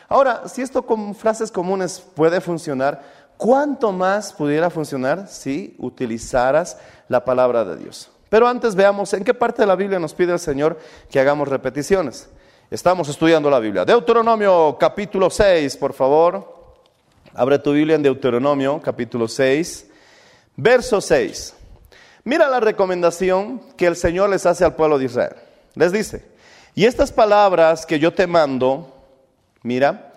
Ahora, 0.08 0.48
si 0.48 0.62
esto 0.62 0.86
con 0.86 1.14
frases 1.14 1.52
comunes 1.52 2.00
puede 2.00 2.40
funcionar, 2.40 3.02
¿cuánto 3.36 3.92
más 3.92 4.32
pudiera 4.32 4.70
funcionar 4.70 5.28
si 5.28 5.76
utilizaras 5.76 6.78
la 7.08 7.22
palabra 7.22 7.62
de 7.66 7.76
Dios? 7.76 8.10
Pero 8.30 8.48
antes 8.48 8.74
veamos 8.74 9.12
en 9.12 9.22
qué 9.22 9.34
parte 9.34 9.60
de 9.60 9.66
la 9.66 9.76
Biblia 9.76 9.98
nos 9.98 10.14
pide 10.14 10.32
el 10.32 10.38
Señor 10.38 10.78
que 11.10 11.20
hagamos 11.20 11.46
repeticiones. 11.46 12.26
Estamos 12.70 13.06
estudiando 13.10 13.50
la 13.50 13.58
Biblia. 13.58 13.84
Deuteronomio 13.84 14.78
capítulo 14.80 15.28
6, 15.28 15.76
por 15.76 15.92
favor. 15.92 16.78
Abre 17.34 17.58
tu 17.58 17.72
Biblia 17.72 17.96
en 17.96 18.02
Deuteronomio 18.02 18.80
capítulo 18.80 19.28
6, 19.28 19.90
verso 20.56 21.02
6. 21.02 21.56
Mira 22.24 22.48
la 22.48 22.60
recomendación 22.60 23.60
que 23.76 23.86
el 23.86 23.96
Señor 23.96 24.30
les 24.30 24.46
hace 24.46 24.64
al 24.64 24.74
pueblo 24.74 24.98
de 24.98 25.06
Israel. 25.06 25.36
Les 25.74 25.92
dice, 25.92 26.24
y 26.74 26.84
estas 26.86 27.12
palabras 27.12 27.86
que 27.86 27.98
yo 27.98 28.12
te 28.12 28.26
mando, 28.26 28.92
mira, 29.62 30.12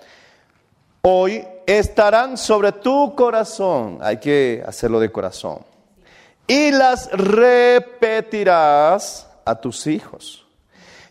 hoy 1.02 1.46
estarán 1.66 2.38
sobre 2.38 2.72
tu 2.72 3.16
corazón. 3.16 4.00
Hay 4.02 4.18
que 4.18 4.64
hacerlo 4.66 5.00
de 5.00 5.12
corazón. 5.12 5.60
Y 6.48 6.72
las 6.72 7.10
repetirás 7.12 8.58
a 9.46 9.56
tus 9.56 9.88
hijos. 9.88 10.46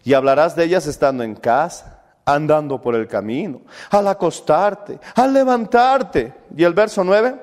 Y 0.05 0.15
hablarás 0.15 0.55
de 0.57 0.65
ellas 0.65 0.87
estando 0.87 1.23
en 1.23 1.35
casa, 1.35 2.01
andando 2.25 2.81
por 2.81 2.95
el 2.95 3.09
camino, 3.09 3.63
al 3.91 4.09
acostarte, 4.09 4.99
al 5.15 5.33
levantarte. 5.33 6.35
Y 6.57 6.65
el 6.65 6.75
verso 6.75 7.03
9, 7.05 7.35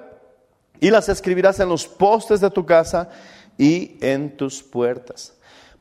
y 0.79 0.89
las 0.89 1.09
escribirás 1.09 1.59
en 1.59 1.69
los 1.69 1.87
postes 1.87 2.39
de 2.41 2.49
tu 2.49 2.65
casa 2.65 3.09
y 3.59 3.97
en 4.01 4.37
tus 4.37 4.63
puertas. 4.63 5.33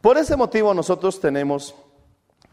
Por 0.02 0.18
ese 0.18 0.37
motivo 0.37 0.75
nosotros 0.75 1.20
tenemos, 1.20 1.75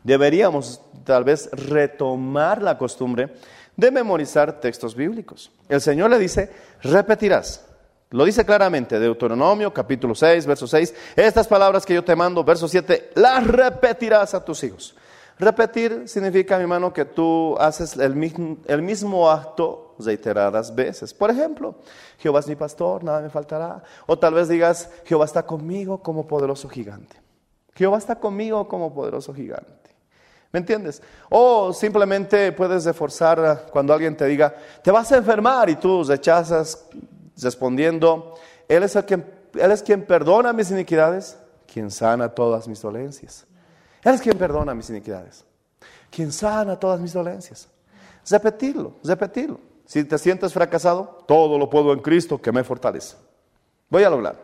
deberíamos 0.03 0.79
tal 1.03 1.25
vez 1.25 1.49
retomar 1.51 2.61
la 2.61 2.77
costumbre 2.77 3.33
de 3.75 3.91
memorizar 3.91 4.61
textos 4.61 4.95
bíblicos. 4.95 5.51
El 5.67 5.81
Señor 5.81 6.11
le 6.11 6.19
dice, 6.19 6.51
repetirás. 6.81 7.65
Lo 8.11 8.23
dice 8.23 8.45
claramente, 8.45 8.99
Deuteronomio 8.99 9.73
capítulo 9.73 10.13
6, 10.13 10.45
verso 10.45 10.67
6, 10.67 10.93
estas 11.15 11.47
palabras 11.47 11.85
que 11.85 11.95
yo 11.95 12.03
te 12.03 12.15
mando, 12.15 12.43
verso 12.43 12.67
7, 12.67 13.11
las 13.15 13.45
repetirás 13.45 14.35
a 14.35 14.45
tus 14.45 14.63
hijos. 14.63 14.95
Repetir 15.37 16.07
significa, 16.07 16.55
mi 16.57 16.63
hermano, 16.63 16.93
que 16.93 17.03
tú 17.03 17.57
haces 17.59 17.97
el 17.97 18.15
mismo, 18.15 18.57
el 18.65 18.81
mismo 18.81 19.29
acto 19.29 19.95
reiteradas 19.99 20.73
veces. 20.73 21.13
Por 21.13 21.29
ejemplo, 21.29 21.75
Jehová 22.19 22.39
es 22.39 22.47
mi 22.47 22.55
pastor, 22.55 23.03
nada 23.03 23.21
me 23.21 23.29
faltará. 23.29 23.83
O 24.05 24.17
tal 24.17 24.33
vez 24.33 24.47
digas, 24.47 24.89
Jehová 25.03 25.25
está 25.25 25.43
conmigo 25.43 26.01
como 26.01 26.25
poderoso 26.25 26.69
gigante. 26.69 27.17
Jehová 27.73 27.97
está 27.97 28.15
conmigo 28.15 28.67
como 28.67 28.93
poderoso 28.93 29.33
gigante. 29.33 29.73
¿Me 30.53 30.59
entiendes? 30.59 31.01
O 31.29 31.73
simplemente 31.73 32.53
puedes 32.53 32.85
reforzar 32.85 33.65
cuando 33.71 33.93
alguien 33.93 34.15
te 34.15 34.25
diga, 34.25 34.55
te 34.81 34.89
vas 34.89 35.11
a 35.11 35.17
enfermar 35.17 35.69
y 35.69 35.75
tú 35.75 36.01
rechazas 36.05 36.87
respondiendo, 37.41 38.35
Él 38.69 38.83
es, 38.83 38.95
el 38.95 39.03
quien, 39.03 39.25
Él 39.53 39.71
es 39.71 39.83
quien 39.83 40.05
perdona 40.05 40.53
mis 40.53 40.71
iniquidades, 40.71 41.37
quien 41.71 41.91
sana 41.91 42.29
todas 42.29 42.69
mis 42.69 42.81
dolencias. 42.81 43.45
Él 44.05 44.13
es 44.13 44.21
quien 44.21 44.37
perdona 44.37 44.75
mis 44.75 44.89
iniquidades, 44.91 45.43
quien 46.11 46.31
sana 46.31 46.79
todas 46.79 47.01
mis 47.01 47.11
dolencias. 47.11 47.67
Repetirlo, 48.29 48.93
repetirlo. 49.03 49.59
Si 49.85 50.03
te 50.03 50.17
sientes 50.19 50.53
fracasado, 50.53 51.23
todo 51.27 51.57
lo 51.57 51.69
puedo 51.69 51.91
en 51.91 51.99
Cristo 51.99 52.39
que 52.39 52.51
me 52.51 52.63
fortalece. 52.63 53.17
Voy 53.89 54.03
a 54.03 54.07
hablar. 54.07 54.39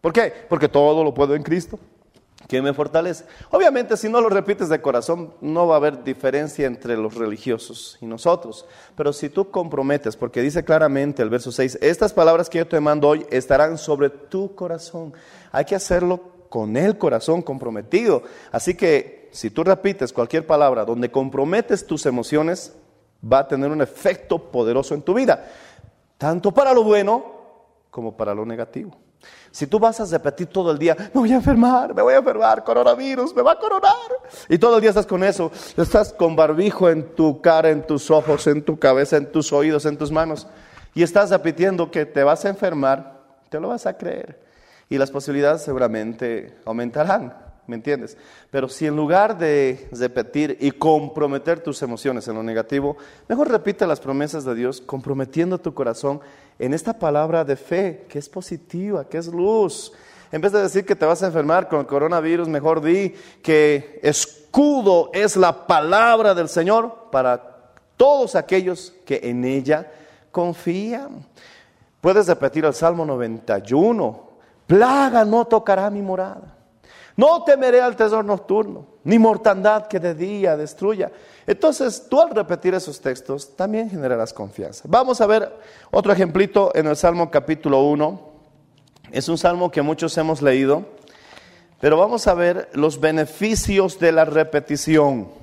¿Por 0.00 0.12
qué? 0.12 0.32
Porque 0.48 0.68
todo 0.68 1.02
lo 1.02 1.12
puedo 1.12 1.34
en 1.34 1.42
Cristo 1.42 1.78
que 2.48 2.62
me 2.62 2.72
fortalece. 2.72 3.24
Obviamente, 3.50 3.96
si 3.96 4.08
no 4.08 4.20
lo 4.20 4.28
repites 4.28 4.68
de 4.68 4.80
corazón, 4.80 5.34
no 5.40 5.66
va 5.66 5.74
a 5.74 5.78
haber 5.78 6.02
diferencia 6.02 6.66
entre 6.66 6.96
los 6.96 7.14
religiosos 7.14 7.98
y 8.00 8.06
nosotros. 8.06 8.64
Pero 8.96 9.12
si 9.12 9.28
tú 9.28 9.50
comprometes, 9.50 10.16
porque 10.16 10.40
dice 10.40 10.64
claramente 10.64 11.22
el 11.22 11.30
verso 11.30 11.52
6, 11.52 11.78
estas 11.80 12.12
palabras 12.12 12.48
que 12.48 12.58
yo 12.58 12.66
te 12.66 12.80
mando 12.80 13.08
hoy 13.08 13.26
estarán 13.30 13.76
sobre 13.76 14.08
tu 14.10 14.54
corazón. 14.54 15.12
Hay 15.52 15.64
que 15.64 15.74
hacerlo 15.74 16.39
con 16.50 16.76
el 16.76 16.98
corazón 16.98 17.40
comprometido. 17.40 18.24
Así 18.52 18.74
que 18.74 19.30
si 19.32 19.48
tú 19.48 19.64
repites 19.64 20.12
cualquier 20.12 20.46
palabra 20.46 20.84
donde 20.84 21.10
comprometes 21.10 21.86
tus 21.86 22.04
emociones, 22.04 22.74
va 23.24 23.38
a 23.38 23.48
tener 23.48 23.70
un 23.70 23.80
efecto 23.80 24.50
poderoso 24.50 24.94
en 24.94 25.02
tu 25.02 25.14
vida, 25.14 25.48
tanto 26.18 26.52
para 26.52 26.74
lo 26.74 26.82
bueno 26.82 27.24
como 27.90 28.16
para 28.16 28.34
lo 28.34 28.44
negativo. 28.44 28.96
Si 29.50 29.66
tú 29.66 29.78
vas 29.78 30.00
a 30.00 30.06
repetir 30.06 30.46
todo 30.46 30.70
el 30.70 30.78
día, 30.78 30.96
me 31.12 31.20
voy 31.20 31.32
a 31.32 31.36
enfermar, 31.36 31.94
me 31.94 32.02
voy 32.02 32.14
a 32.14 32.18
enfermar, 32.18 32.64
coronavirus, 32.64 33.34
me 33.34 33.42
va 33.42 33.52
a 33.52 33.58
coronar. 33.58 33.92
Y 34.48 34.58
todo 34.58 34.76
el 34.76 34.80
día 34.80 34.90
estás 34.90 35.06
con 35.06 35.22
eso, 35.22 35.52
estás 35.76 36.12
con 36.12 36.34
barbijo 36.34 36.88
en 36.88 37.14
tu 37.14 37.40
cara, 37.40 37.70
en 37.70 37.86
tus 37.86 38.10
ojos, 38.10 38.46
en 38.46 38.62
tu 38.62 38.78
cabeza, 38.78 39.16
en 39.16 39.30
tus 39.30 39.52
oídos, 39.52 39.84
en 39.86 39.98
tus 39.98 40.10
manos. 40.10 40.48
Y 40.94 41.02
estás 41.02 41.30
repitiendo 41.30 41.90
que 41.90 42.06
te 42.06 42.24
vas 42.24 42.44
a 42.44 42.48
enfermar, 42.48 43.20
te 43.50 43.60
lo 43.60 43.68
vas 43.68 43.86
a 43.86 43.96
creer. 43.96 44.49
Y 44.90 44.98
las 44.98 45.10
posibilidades 45.10 45.62
seguramente 45.62 46.58
aumentarán. 46.66 47.48
¿me 47.70 47.76
entiendes? 47.76 48.18
Pero 48.50 48.68
si 48.68 48.86
en 48.86 48.96
lugar 48.96 49.38
de 49.38 49.88
repetir 49.92 50.58
y 50.60 50.72
comprometer 50.72 51.60
tus 51.60 51.80
emociones 51.82 52.26
en 52.26 52.34
lo 52.34 52.42
negativo, 52.42 52.96
mejor 53.28 53.48
repite 53.48 53.86
las 53.86 54.00
promesas 54.00 54.44
de 54.44 54.56
Dios, 54.56 54.80
comprometiendo 54.80 55.56
tu 55.58 55.72
corazón 55.72 56.20
en 56.58 56.74
esta 56.74 56.98
palabra 56.98 57.44
de 57.44 57.54
fe, 57.54 58.06
que 58.08 58.18
es 58.18 58.28
positiva, 58.28 59.08
que 59.08 59.18
es 59.18 59.28
luz. 59.28 59.92
En 60.32 60.40
vez 60.40 60.52
de 60.52 60.62
decir 60.62 60.84
que 60.84 60.96
te 60.96 61.06
vas 61.06 61.22
a 61.22 61.28
enfermar 61.28 61.68
con 61.68 61.80
el 61.80 61.86
coronavirus, 61.86 62.48
mejor 62.48 62.82
di 62.82 63.14
que 63.42 64.00
escudo 64.02 65.10
es 65.14 65.36
la 65.36 65.66
palabra 65.66 66.34
del 66.34 66.48
Señor 66.48 67.08
para 67.12 67.72
todos 67.96 68.34
aquellos 68.34 68.92
que 69.06 69.20
en 69.22 69.44
ella 69.44 69.90
confían. 70.32 71.24
Puedes 72.00 72.26
repetir 72.26 72.64
el 72.64 72.74
Salmo 72.74 73.04
91, 73.04 74.29
plaga 74.70 75.24
no 75.24 75.44
tocará 75.46 75.90
mi 75.90 76.00
morada. 76.00 76.54
No 77.16 77.42
temeré 77.42 77.80
al 77.80 77.96
tesoro 77.96 78.22
nocturno, 78.22 78.86
ni 79.02 79.18
mortandad 79.18 79.88
que 79.88 79.98
de 79.98 80.14
día 80.14 80.56
destruya. 80.56 81.10
Entonces, 81.44 82.06
tú 82.08 82.20
al 82.20 82.30
repetir 82.30 82.72
esos 82.74 83.00
textos 83.00 83.56
también 83.56 83.90
generarás 83.90 84.32
confianza. 84.32 84.84
Vamos 84.86 85.20
a 85.20 85.26
ver 85.26 85.52
otro 85.90 86.12
ejemplito 86.12 86.70
en 86.76 86.86
el 86.86 86.94
Salmo 86.94 87.32
capítulo 87.32 87.82
1. 87.82 88.30
Es 89.10 89.28
un 89.28 89.36
salmo 89.36 89.72
que 89.72 89.82
muchos 89.82 90.16
hemos 90.18 90.40
leído, 90.40 90.84
pero 91.80 91.96
vamos 91.96 92.28
a 92.28 92.34
ver 92.34 92.70
los 92.72 93.00
beneficios 93.00 93.98
de 93.98 94.12
la 94.12 94.24
repetición. 94.24 95.39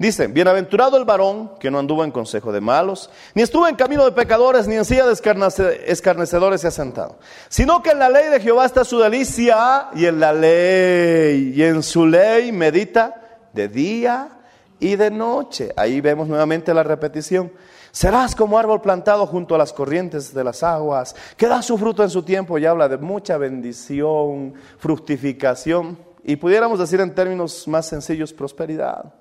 Dice, 0.00 0.28
bienaventurado 0.28 0.96
el 0.96 1.04
varón 1.04 1.50
que 1.60 1.70
no 1.70 1.78
anduvo 1.78 2.04
en 2.04 2.10
consejo 2.10 2.52
de 2.52 2.62
malos, 2.62 3.10
ni 3.34 3.42
estuvo 3.42 3.68
en 3.68 3.76
camino 3.76 4.02
de 4.06 4.12
pecadores, 4.12 4.66
ni 4.66 4.74
en 4.76 4.86
silla 4.86 5.06
de 5.06 5.12
escarnecedores 5.12 6.62
se 6.62 6.68
ha 6.68 6.70
sentado, 6.70 7.18
sino 7.50 7.82
que 7.82 7.90
en 7.90 7.98
la 7.98 8.08
ley 8.08 8.30
de 8.30 8.40
Jehová 8.40 8.64
está 8.64 8.82
su 8.82 8.98
delicia, 8.98 9.88
y 9.94 10.06
en 10.06 10.18
la 10.18 10.32
ley, 10.32 11.52
y 11.54 11.62
en 11.62 11.82
su 11.82 12.06
ley 12.06 12.50
medita 12.50 13.40
de 13.52 13.68
día 13.68 14.38
y 14.78 14.96
de 14.96 15.10
noche. 15.10 15.70
Ahí 15.76 16.00
vemos 16.00 16.26
nuevamente 16.26 16.72
la 16.72 16.82
repetición. 16.82 17.52
Serás 17.92 18.34
como 18.34 18.58
árbol 18.58 18.80
plantado 18.80 19.26
junto 19.26 19.54
a 19.54 19.58
las 19.58 19.74
corrientes 19.74 20.32
de 20.32 20.44
las 20.44 20.62
aguas, 20.62 21.14
que 21.36 21.46
da 21.46 21.60
su 21.60 21.76
fruto 21.76 22.02
en 22.02 22.08
su 22.08 22.22
tiempo 22.22 22.56
y 22.56 22.64
habla 22.64 22.88
de 22.88 22.96
mucha 22.96 23.36
bendición, 23.36 24.54
fructificación, 24.78 25.98
y 26.24 26.36
pudiéramos 26.36 26.78
decir 26.78 27.02
en 27.02 27.14
términos 27.14 27.68
más 27.68 27.84
sencillos, 27.84 28.32
prosperidad. 28.32 29.19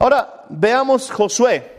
Ahora, 0.00 0.44
veamos 0.48 1.10
Josué. 1.10 1.72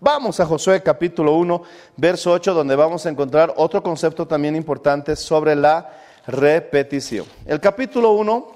Vamos 0.00 0.40
a 0.40 0.46
Josué 0.46 0.82
capítulo 0.82 1.34
1, 1.34 1.62
verso 1.98 2.32
8, 2.32 2.54
donde 2.54 2.74
vamos 2.74 3.04
a 3.04 3.10
encontrar 3.10 3.52
otro 3.56 3.82
concepto 3.82 4.26
también 4.26 4.56
importante 4.56 5.14
sobre 5.14 5.54
la 5.54 5.90
repetición. 6.26 7.26
El 7.44 7.60
capítulo 7.60 8.12
1, 8.12 8.46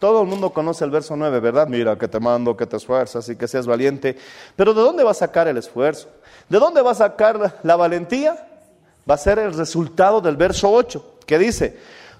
todo 0.00 0.22
el 0.22 0.28
mundo 0.28 0.50
conoce 0.50 0.84
el 0.84 0.90
verso 0.90 1.14
9, 1.14 1.38
¿verdad? 1.38 1.68
Mira, 1.68 1.96
que 1.96 2.08
te 2.08 2.18
mando, 2.18 2.56
que 2.56 2.66
te 2.66 2.76
esfuerzas 2.76 3.28
y 3.28 3.36
que 3.36 3.46
seas 3.46 3.66
valiente. 3.66 4.16
Pero 4.56 4.74
¿de 4.74 4.82
dónde 4.82 5.04
va 5.04 5.12
a 5.12 5.14
sacar 5.14 5.46
el 5.46 5.56
esfuerzo? 5.56 6.08
¿De 6.48 6.58
dónde 6.58 6.82
va 6.82 6.90
a 6.90 6.96
sacar 6.96 7.60
la 7.62 7.76
valentía? 7.76 8.44
Va 9.08 9.14
a 9.14 9.18
ser 9.18 9.38
el 9.38 9.54
resultado 9.54 10.20
del 10.20 10.36
verso 10.36 10.68
8, 10.68 11.18
que 11.26 11.38
dice, 11.38 11.78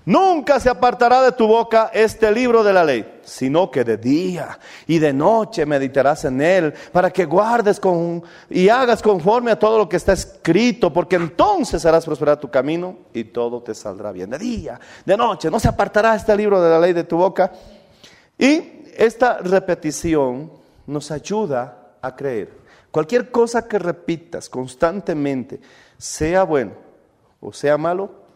Nunca 0.09 0.59
se 0.59 0.71
apartará 0.71 1.21
de 1.21 1.33
tu 1.33 1.47
boca 1.47 1.90
este 1.92 2.33
libro 2.33 2.64
de 2.64 2.73
la 2.73 2.83
ley, 2.83 3.21
sino 3.25 3.71
que 3.71 3.85
de 3.85 3.99
día 3.99 4.59
y 4.87 4.99
de 4.99 5.12
noche 5.12 5.66
meditarás 5.66 6.25
en 6.25 6.40
él, 6.40 6.73
para 6.92 7.11
que 7.11 7.27
guardes 7.27 7.79
con, 7.79 8.25
y 8.49 8.71
hagas 8.71 9.03
conforme 9.03 9.51
a 9.51 9.59
todo 9.59 9.77
lo 9.77 9.87
que 9.87 9.99
está 9.99 10.14
escrito, 10.14 10.90
porque 10.90 11.16
entonces 11.16 11.85
harás 11.85 12.07
prosperar 12.07 12.40
tu 12.40 12.51
camino 12.51 12.97
y 13.12 13.25
todo 13.25 13.62
te 13.62 13.75
saldrá 13.75 14.11
bien. 14.11 14.31
De 14.31 14.38
día, 14.38 14.81
de 15.05 15.14
noche, 15.14 15.51
no 15.51 15.61
se 15.61 15.68
apartará 15.68 16.14
este 16.14 16.35
libro 16.35 16.62
de 16.62 16.71
la 16.71 16.81
ley 16.81 16.94
de 16.94 17.05
tu 17.05 17.18
boca. 17.18 17.53
Y 18.38 18.87
esta 18.97 19.40
repetición 19.40 20.51
nos 20.87 21.11
ayuda 21.11 21.97
a 22.01 22.16
creer. 22.16 22.51
Cualquier 22.90 23.31
cosa 23.31 23.68
que 23.68 23.79
repitas 23.79 24.49
constantemente, 24.49 25.61
sea 25.99 26.44
bueno 26.44 26.73
o 27.40 27.53
sea 27.53 27.77
malo, 27.77 28.28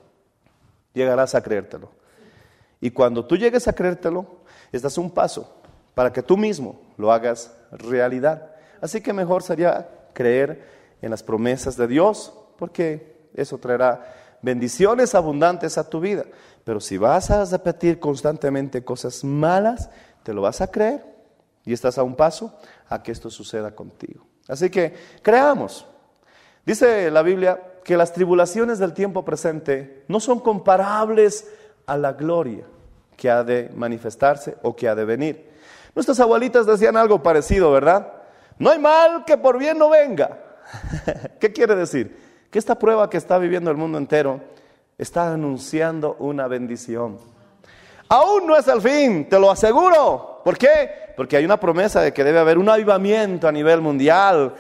llegarás 0.93 1.35
a 1.35 1.43
creértelo. 1.43 1.91
Y 2.81 2.91
cuando 2.91 3.25
tú 3.25 3.37
llegues 3.37 3.69
a 3.69 3.73
creértelo, 3.73 4.27
estás 4.73 4.99
un 4.99 5.11
paso 5.11 5.63
para 5.95 6.13
que 6.13 6.23
tú 6.23 6.37
mismo 6.37 6.81
lo 6.97 7.13
hagas 7.13 7.55
realidad. 7.71 8.51
Así 8.81 9.01
que 9.01 9.13
mejor 9.13 9.43
sería 9.43 9.89
creer 10.13 10.67
en 11.01 11.11
las 11.11 11.23
promesas 11.23 11.77
de 11.77 11.87
Dios, 11.87 12.33
porque 12.59 13.29
eso 13.35 13.59
traerá 13.59 14.39
bendiciones 14.43 15.15
abundantes 15.15 15.79
a 15.79 15.89
tu 15.89 16.01
vida. 16.01 16.25
Pero 16.65 16.81
si 16.81 16.99
vas 16.99 17.31
a 17.31 17.45
repetir 17.45 17.99
constantemente 17.99 18.85
cosas 18.85 19.25
malas, 19.25 19.91
te 20.23 20.33
lo 20.33 20.43
vas 20.43 20.61
a 20.61 20.71
creer 20.71 21.05
y 21.65 21.73
estás 21.73 21.99
a 21.99 22.03
un 22.03 22.17
paso 22.17 22.57
a 22.89 23.03
que 23.03 23.13
esto 23.13 23.31
suceda 23.31 23.75
contigo. 23.75 24.27
Así 24.49 24.71
que 24.71 24.95
creamos. 25.23 25.87
Dice 26.65 27.11
la 27.11 27.23
Biblia 27.23 27.61
que 27.85 27.97
las 27.97 28.13
tribulaciones 28.13 28.79
del 28.79 28.93
tiempo 28.93 29.25
presente 29.25 30.05
no 30.09 30.21
son 30.21 30.41
comparables 30.41 31.49
a 31.87 31.97
la 31.97 32.13
gloria 32.13 32.65
que 33.17 33.31
ha 33.31 33.45
de 33.45 33.71
manifestarse 33.75 34.57
o 34.63 34.75
que 34.75 34.89
ha 34.89 34.95
de 34.95 35.05
venir. 35.05 35.51
Nuestras 35.95 36.19
abuelitas 36.21 36.67
decían 36.67 36.97
algo 36.97 37.23
parecido, 37.23 37.71
¿verdad? 37.71 38.13
No 38.59 38.71
hay 38.71 38.79
mal 38.79 39.25
que 39.25 39.37
por 39.37 39.59
bien 39.59 39.79
no 39.79 39.91
venga. 39.91 40.39
¿Qué 41.41 41.53
quiere 41.53 41.75
decir? 41.75 42.17
Que 42.51 42.59
esta 42.59 42.79
prueba 42.79 43.11
que 43.11 43.17
está 43.17 43.39
viviendo 43.39 43.71
el 43.71 43.77
mundo 43.77 43.99
entero 43.99 44.41
está 44.99 45.33
anunciando 45.33 46.17
una 46.19 46.47
bendición. 46.49 47.19
Aún 48.09 48.47
no 48.47 48.57
es 48.57 48.69
el 48.69 48.81
fin, 48.81 49.29
te 49.29 49.39
lo 49.39 49.51
aseguro. 49.51 50.41
¿Por 50.45 50.59
qué? 50.59 50.91
Porque 51.17 51.37
hay 51.37 51.45
una 51.45 51.59
promesa 51.59 52.01
de 52.01 52.13
que 52.13 52.25
debe 52.25 52.39
haber 52.39 52.59
un 52.59 52.69
avivamiento 52.69 53.49
a 53.49 53.53
nivel 53.53 53.81
mundial. 53.81 54.55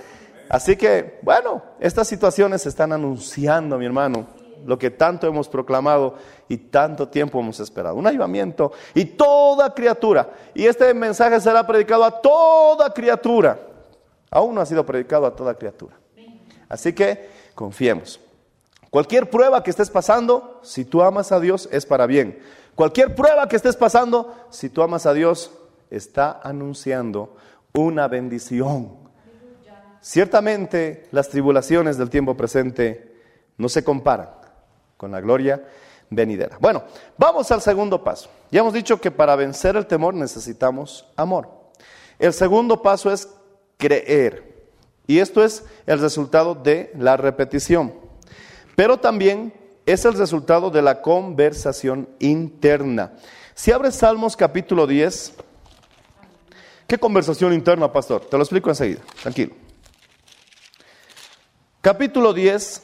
Así 0.52 0.76
que, 0.76 1.18
bueno, 1.22 1.62
estas 1.80 2.06
situaciones 2.06 2.66
están 2.66 2.92
anunciando, 2.92 3.78
mi 3.78 3.86
hermano, 3.86 4.26
lo 4.66 4.78
que 4.78 4.90
tanto 4.90 5.26
hemos 5.26 5.48
proclamado 5.48 6.16
y 6.46 6.58
tanto 6.58 7.08
tiempo 7.08 7.40
hemos 7.40 7.58
esperado. 7.58 7.94
Un 7.94 8.06
avivamiento 8.06 8.70
y 8.92 9.06
toda 9.06 9.72
criatura. 9.72 10.28
Y 10.52 10.66
este 10.66 10.92
mensaje 10.92 11.40
será 11.40 11.66
predicado 11.66 12.04
a 12.04 12.20
toda 12.20 12.92
criatura. 12.92 13.58
Aún 14.30 14.54
no 14.54 14.60
ha 14.60 14.66
sido 14.66 14.84
predicado 14.84 15.24
a 15.24 15.34
toda 15.34 15.54
criatura. 15.54 15.96
Así 16.68 16.92
que 16.92 17.30
confiemos. 17.54 18.20
Cualquier 18.90 19.30
prueba 19.30 19.62
que 19.62 19.70
estés 19.70 19.88
pasando, 19.88 20.60
si 20.62 20.84
tú 20.84 21.00
amas 21.00 21.32
a 21.32 21.40
Dios, 21.40 21.66
es 21.72 21.86
para 21.86 22.04
bien. 22.04 22.38
Cualquier 22.74 23.14
prueba 23.14 23.48
que 23.48 23.56
estés 23.56 23.74
pasando, 23.74 24.34
si 24.50 24.68
tú 24.68 24.82
amas 24.82 25.06
a 25.06 25.14
Dios, 25.14 25.50
está 25.88 26.40
anunciando 26.44 27.36
una 27.72 28.06
bendición. 28.06 29.01
Ciertamente 30.02 31.04
las 31.12 31.28
tribulaciones 31.28 31.96
del 31.96 32.10
tiempo 32.10 32.36
presente 32.36 33.14
no 33.56 33.68
se 33.68 33.84
comparan 33.84 34.30
con 34.96 35.12
la 35.12 35.20
gloria 35.20 35.64
venidera. 36.10 36.58
Bueno, 36.60 36.82
vamos 37.16 37.52
al 37.52 37.62
segundo 37.62 38.02
paso. 38.02 38.28
Ya 38.50 38.60
hemos 38.60 38.72
dicho 38.72 39.00
que 39.00 39.12
para 39.12 39.36
vencer 39.36 39.76
el 39.76 39.86
temor 39.86 40.12
necesitamos 40.14 41.06
amor. 41.14 41.48
El 42.18 42.32
segundo 42.32 42.82
paso 42.82 43.12
es 43.12 43.28
creer. 43.78 44.70
Y 45.06 45.20
esto 45.20 45.44
es 45.44 45.64
el 45.86 46.00
resultado 46.00 46.56
de 46.56 46.92
la 46.98 47.16
repetición. 47.16 47.94
Pero 48.74 48.98
también 48.98 49.54
es 49.86 50.04
el 50.04 50.14
resultado 50.14 50.70
de 50.70 50.82
la 50.82 51.00
conversación 51.00 52.08
interna. 52.18 53.12
Si 53.54 53.70
abres 53.70 53.94
Salmos 53.94 54.36
capítulo 54.36 54.88
10, 54.88 55.34
¿qué 56.88 56.98
conversación 56.98 57.52
interna, 57.52 57.92
pastor? 57.92 58.24
Te 58.24 58.36
lo 58.36 58.42
explico 58.42 58.68
enseguida, 58.68 59.00
tranquilo. 59.22 59.61
Capítulo 61.82 62.32
10, 62.32 62.80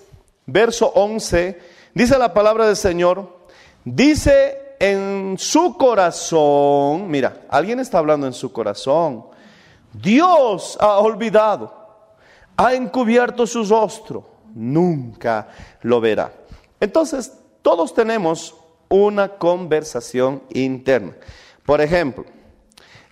verso 0.47 0.91
11, 0.93 1.57
dice 1.95 2.19
la 2.19 2.35
palabra 2.35 2.67
del 2.67 2.75
Señor, 2.75 3.47
dice 3.85 4.75
en 4.81 5.37
su 5.39 5.77
corazón, 5.77 7.09
mira, 7.09 7.43
alguien 7.49 7.79
está 7.79 7.99
hablando 7.99 8.27
en 8.27 8.33
su 8.33 8.51
corazón, 8.51 9.27
Dios 9.93 10.77
ha 10.81 10.99
olvidado, 10.99 11.73
ha 12.57 12.75
encubierto 12.75 13.47
su 13.47 13.63
rostro, 13.63 14.31
nunca 14.53 15.47
lo 15.83 16.01
verá. 16.01 16.33
Entonces, 16.81 17.39
todos 17.63 17.95
tenemos 17.95 18.57
una 18.89 19.29
conversación 19.29 20.43
interna. 20.51 21.15
Por 21.65 21.81
ejemplo, 21.81 22.25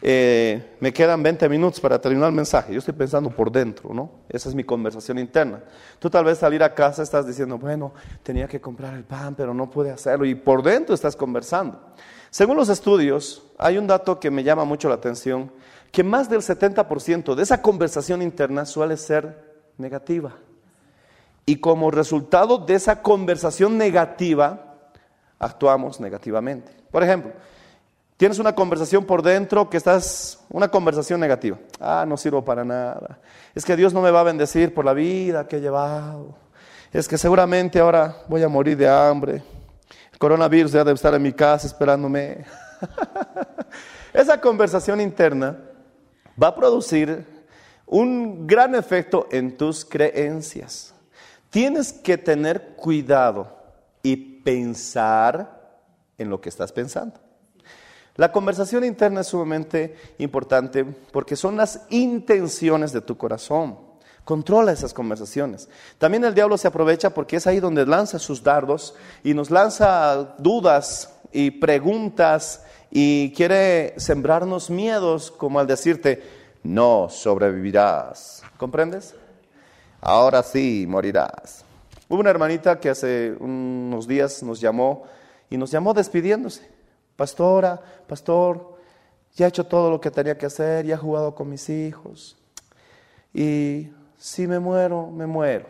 eh, 0.02 0.76
me 0.80 0.92
quedan 0.92 1.22
20 1.22 1.48
minutos 1.48 1.80
para 1.80 2.00
terminar 2.00 2.28
el 2.28 2.34
mensaje. 2.34 2.72
Yo 2.72 2.78
estoy 2.78 2.94
pensando 2.94 3.30
por 3.30 3.50
dentro, 3.50 3.94
¿no? 3.94 4.10
Esa 4.28 4.48
es 4.48 4.54
mi 4.54 4.64
conversación 4.64 5.18
interna. 5.18 5.62
Tú 5.98 6.10
tal 6.10 6.24
vez 6.24 6.38
salir 6.38 6.62
a 6.62 6.74
casa 6.74 7.02
estás 7.02 7.26
diciendo, 7.26 7.58
bueno, 7.58 7.92
tenía 8.22 8.46
que 8.46 8.60
comprar 8.60 8.94
el 8.94 9.04
pan, 9.04 9.34
pero 9.34 9.54
no 9.54 9.70
pude 9.70 9.90
hacerlo. 9.90 10.26
Y 10.26 10.34
por 10.34 10.62
dentro 10.62 10.94
estás 10.94 11.16
conversando. 11.16 11.80
Según 12.30 12.56
los 12.56 12.68
estudios, 12.68 13.44
hay 13.58 13.78
un 13.78 13.86
dato 13.86 14.20
que 14.20 14.30
me 14.30 14.44
llama 14.44 14.64
mucho 14.64 14.88
la 14.88 14.96
atención, 14.96 15.50
que 15.90 16.04
más 16.04 16.28
del 16.28 16.40
70% 16.40 17.34
de 17.34 17.42
esa 17.42 17.62
conversación 17.62 18.20
interna 18.20 18.66
suele 18.66 18.96
ser 18.96 19.56
negativa. 19.78 20.36
Y 21.46 21.56
como 21.56 21.90
resultado 21.90 22.58
de 22.58 22.74
esa 22.74 23.00
conversación 23.00 23.78
negativa, 23.78 24.74
actuamos 25.38 26.00
negativamente. 26.00 26.72
Por 26.90 27.02
ejemplo, 27.02 27.32
tienes 28.16 28.38
una 28.38 28.54
conversación 28.54 29.04
por 29.04 29.22
dentro 29.22 29.68
que 29.68 29.76
estás, 29.76 30.40
una 30.48 30.68
conversación 30.68 31.20
negativa. 31.20 31.58
Ah, 31.80 32.04
no 32.06 32.16
sirvo 32.16 32.44
para 32.44 32.64
nada. 32.64 33.18
Es 33.54 33.64
que 33.64 33.76
Dios 33.76 33.92
no 33.92 34.00
me 34.00 34.10
va 34.10 34.20
a 34.20 34.24
bendecir 34.24 34.74
por 34.74 34.84
la 34.84 34.92
vida 34.92 35.46
que 35.46 35.56
he 35.56 35.60
llevado. 35.60 36.36
Es 36.92 37.08
que 37.08 37.18
seguramente 37.18 37.78
ahora 37.78 38.16
voy 38.28 38.42
a 38.42 38.48
morir 38.48 38.76
de 38.76 38.88
hambre. 38.88 39.42
El 40.12 40.18
coronavirus 40.18 40.72
ya 40.72 40.78
debe 40.84 40.94
estar 40.94 41.14
en 41.14 41.22
mi 41.22 41.32
casa 41.32 41.66
esperándome. 41.66 42.44
Esa 44.12 44.40
conversación 44.40 45.00
interna 45.00 45.58
va 46.42 46.48
a 46.48 46.54
producir 46.54 47.24
un 47.84 48.46
gran 48.46 48.74
efecto 48.74 49.28
en 49.30 49.56
tus 49.56 49.84
creencias. 49.84 50.94
Tienes 51.50 51.92
que 51.92 52.18
tener 52.18 52.74
cuidado 52.76 53.56
y 54.02 54.16
pensar 54.16 55.80
en 56.18 56.30
lo 56.30 56.40
que 56.40 56.48
estás 56.48 56.72
pensando. 56.72 57.25
La 58.16 58.32
conversación 58.32 58.84
interna 58.84 59.20
es 59.20 59.28
sumamente 59.28 59.94
importante 60.18 60.84
porque 60.84 61.36
son 61.36 61.56
las 61.56 61.82
intenciones 61.90 62.92
de 62.92 63.00
tu 63.00 63.16
corazón. 63.16 63.78
Controla 64.24 64.72
esas 64.72 64.92
conversaciones. 64.92 65.68
También 65.98 66.24
el 66.24 66.34
diablo 66.34 66.58
se 66.58 66.68
aprovecha 66.68 67.10
porque 67.10 67.36
es 67.36 67.46
ahí 67.46 67.60
donde 67.60 67.86
lanza 67.86 68.18
sus 68.18 68.42
dardos 68.42 68.94
y 69.22 69.34
nos 69.34 69.50
lanza 69.50 70.34
dudas 70.38 71.14
y 71.32 71.52
preguntas 71.52 72.64
y 72.90 73.32
quiere 73.32 73.94
sembrarnos 73.98 74.70
miedos 74.70 75.30
como 75.30 75.60
al 75.60 75.66
decirte, 75.66 76.22
no 76.64 77.08
sobrevivirás. 77.08 78.42
¿Comprendes? 78.56 79.14
ahora 80.06 80.42
sí 80.42 80.86
morirás. 80.88 81.64
Hubo 82.08 82.20
una 82.20 82.30
hermanita 82.30 82.78
que 82.78 82.90
hace 82.90 83.34
unos 83.40 84.06
días 84.06 84.42
nos 84.42 84.60
llamó 84.60 85.04
y 85.50 85.56
nos 85.56 85.70
llamó 85.70 85.92
despidiéndose. 85.92 86.75
Pastora, 87.16 87.80
pastor, 88.06 88.76
ya 89.34 89.46
he 89.46 89.48
hecho 89.48 89.64
todo 89.64 89.90
lo 89.90 90.00
que 90.00 90.10
tenía 90.10 90.36
que 90.36 90.46
hacer, 90.46 90.86
ya 90.86 90.94
he 90.94 90.98
jugado 90.98 91.34
con 91.34 91.48
mis 91.48 91.68
hijos. 91.68 92.36
Y 93.32 93.90
si 94.16 94.46
me 94.46 94.58
muero, 94.58 95.08
me 95.08 95.26
muero. 95.26 95.66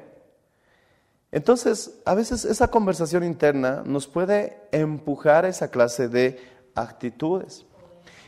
Entonces, 1.32 1.98
a 2.04 2.14
veces 2.14 2.44
esa 2.44 2.68
conversación 2.68 3.24
interna 3.24 3.82
nos 3.84 4.06
puede 4.06 4.56
empujar 4.72 5.44
a 5.44 5.48
esa 5.48 5.68
clase 5.68 6.08
de 6.08 6.40
actitudes. 6.74 7.66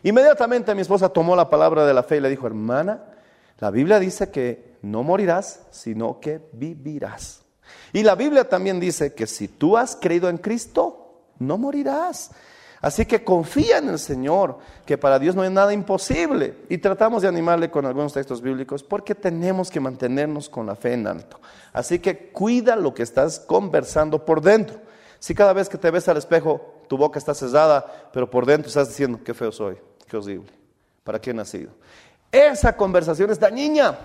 Inmediatamente 0.02 0.74
mi 0.74 0.82
esposa 0.82 1.08
tomó 1.08 1.34
la 1.34 1.50
palabra 1.50 1.86
de 1.86 1.94
la 1.94 2.02
fe 2.02 2.16
y 2.16 2.20
le 2.20 2.28
dijo, 2.28 2.46
hermana, 2.46 3.04
la 3.58 3.70
Biblia 3.70 3.98
dice 3.98 4.30
que 4.30 4.76
no 4.82 5.02
morirás, 5.02 5.62
sino 5.70 6.20
que 6.20 6.40
vivirás. 6.52 7.42
Y 7.92 8.02
la 8.02 8.14
Biblia 8.14 8.48
también 8.48 8.78
dice 8.78 9.14
que 9.14 9.26
si 9.26 9.48
tú 9.48 9.76
has 9.76 9.96
creído 9.96 10.28
en 10.28 10.38
Cristo, 10.38 11.24
no 11.38 11.58
morirás. 11.58 12.30
Así 12.80 13.06
que 13.06 13.24
confía 13.24 13.78
en 13.78 13.88
el 13.88 13.98
Señor, 13.98 14.58
que 14.86 14.96
para 14.96 15.18
Dios 15.18 15.34
no 15.34 15.42
hay 15.42 15.50
nada 15.50 15.72
imposible. 15.72 16.54
Y 16.68 16.78
tratamos 16.78 17.22
de 17.22 17.28
animarle 17.28 17.70
con 17.70 17.86
algunos 17.86 18.12
textos 18.12 18.40
bíblicos 18.40 18.82
porque 18.82 19.14
tenemos 19.14 19.70
que 19.70 19.80
mantenernos 19.80 20.48
con 20.48 20.66
la 20.66 20.76
fe 20.76 20.92
en 20.92 21.06
alto. 21.06 21.40
Así 21.72 21.98
que 21.98 22.30
cuida 22.30 22.76
lo 22.76 22.94
que 22.94 23.02
estás 23.02 23.40
conversando 23.40 24.24
por 24.24 24.40
dentro. 24.40 24.80
Si 25.18 25.34
cada 25.34 25.52
vez 25.52 25.68
que 25.68 25.78
te 25.78 25.90
ves 25.90 26.08
al 26.08 26.16
espejo 26.16 26.78
tu 26.88 26.96
boca 26.96 27.18
está 27.18 27.34
cerrada, 27.34 27.84
pero 28.12 28.28
por 28.28 28.46
dentro 28.46 28.68
estás 28.68 28.88
diciendo, 28.88 29.20
qué 29.22 29.34
feo 29.34 29.52
soy, 29.52 29.76
qué 30.08 30.16
horrible, 30.16 30.50
¿para 31.04 31.20
qué 31.20 31.30
he 31.30 31.34
nacido? 31.34 31.70
Esa 32.32 32.76
conversación 32.76 33.30
es 33.30 33.38
dañina. 33.38 33.98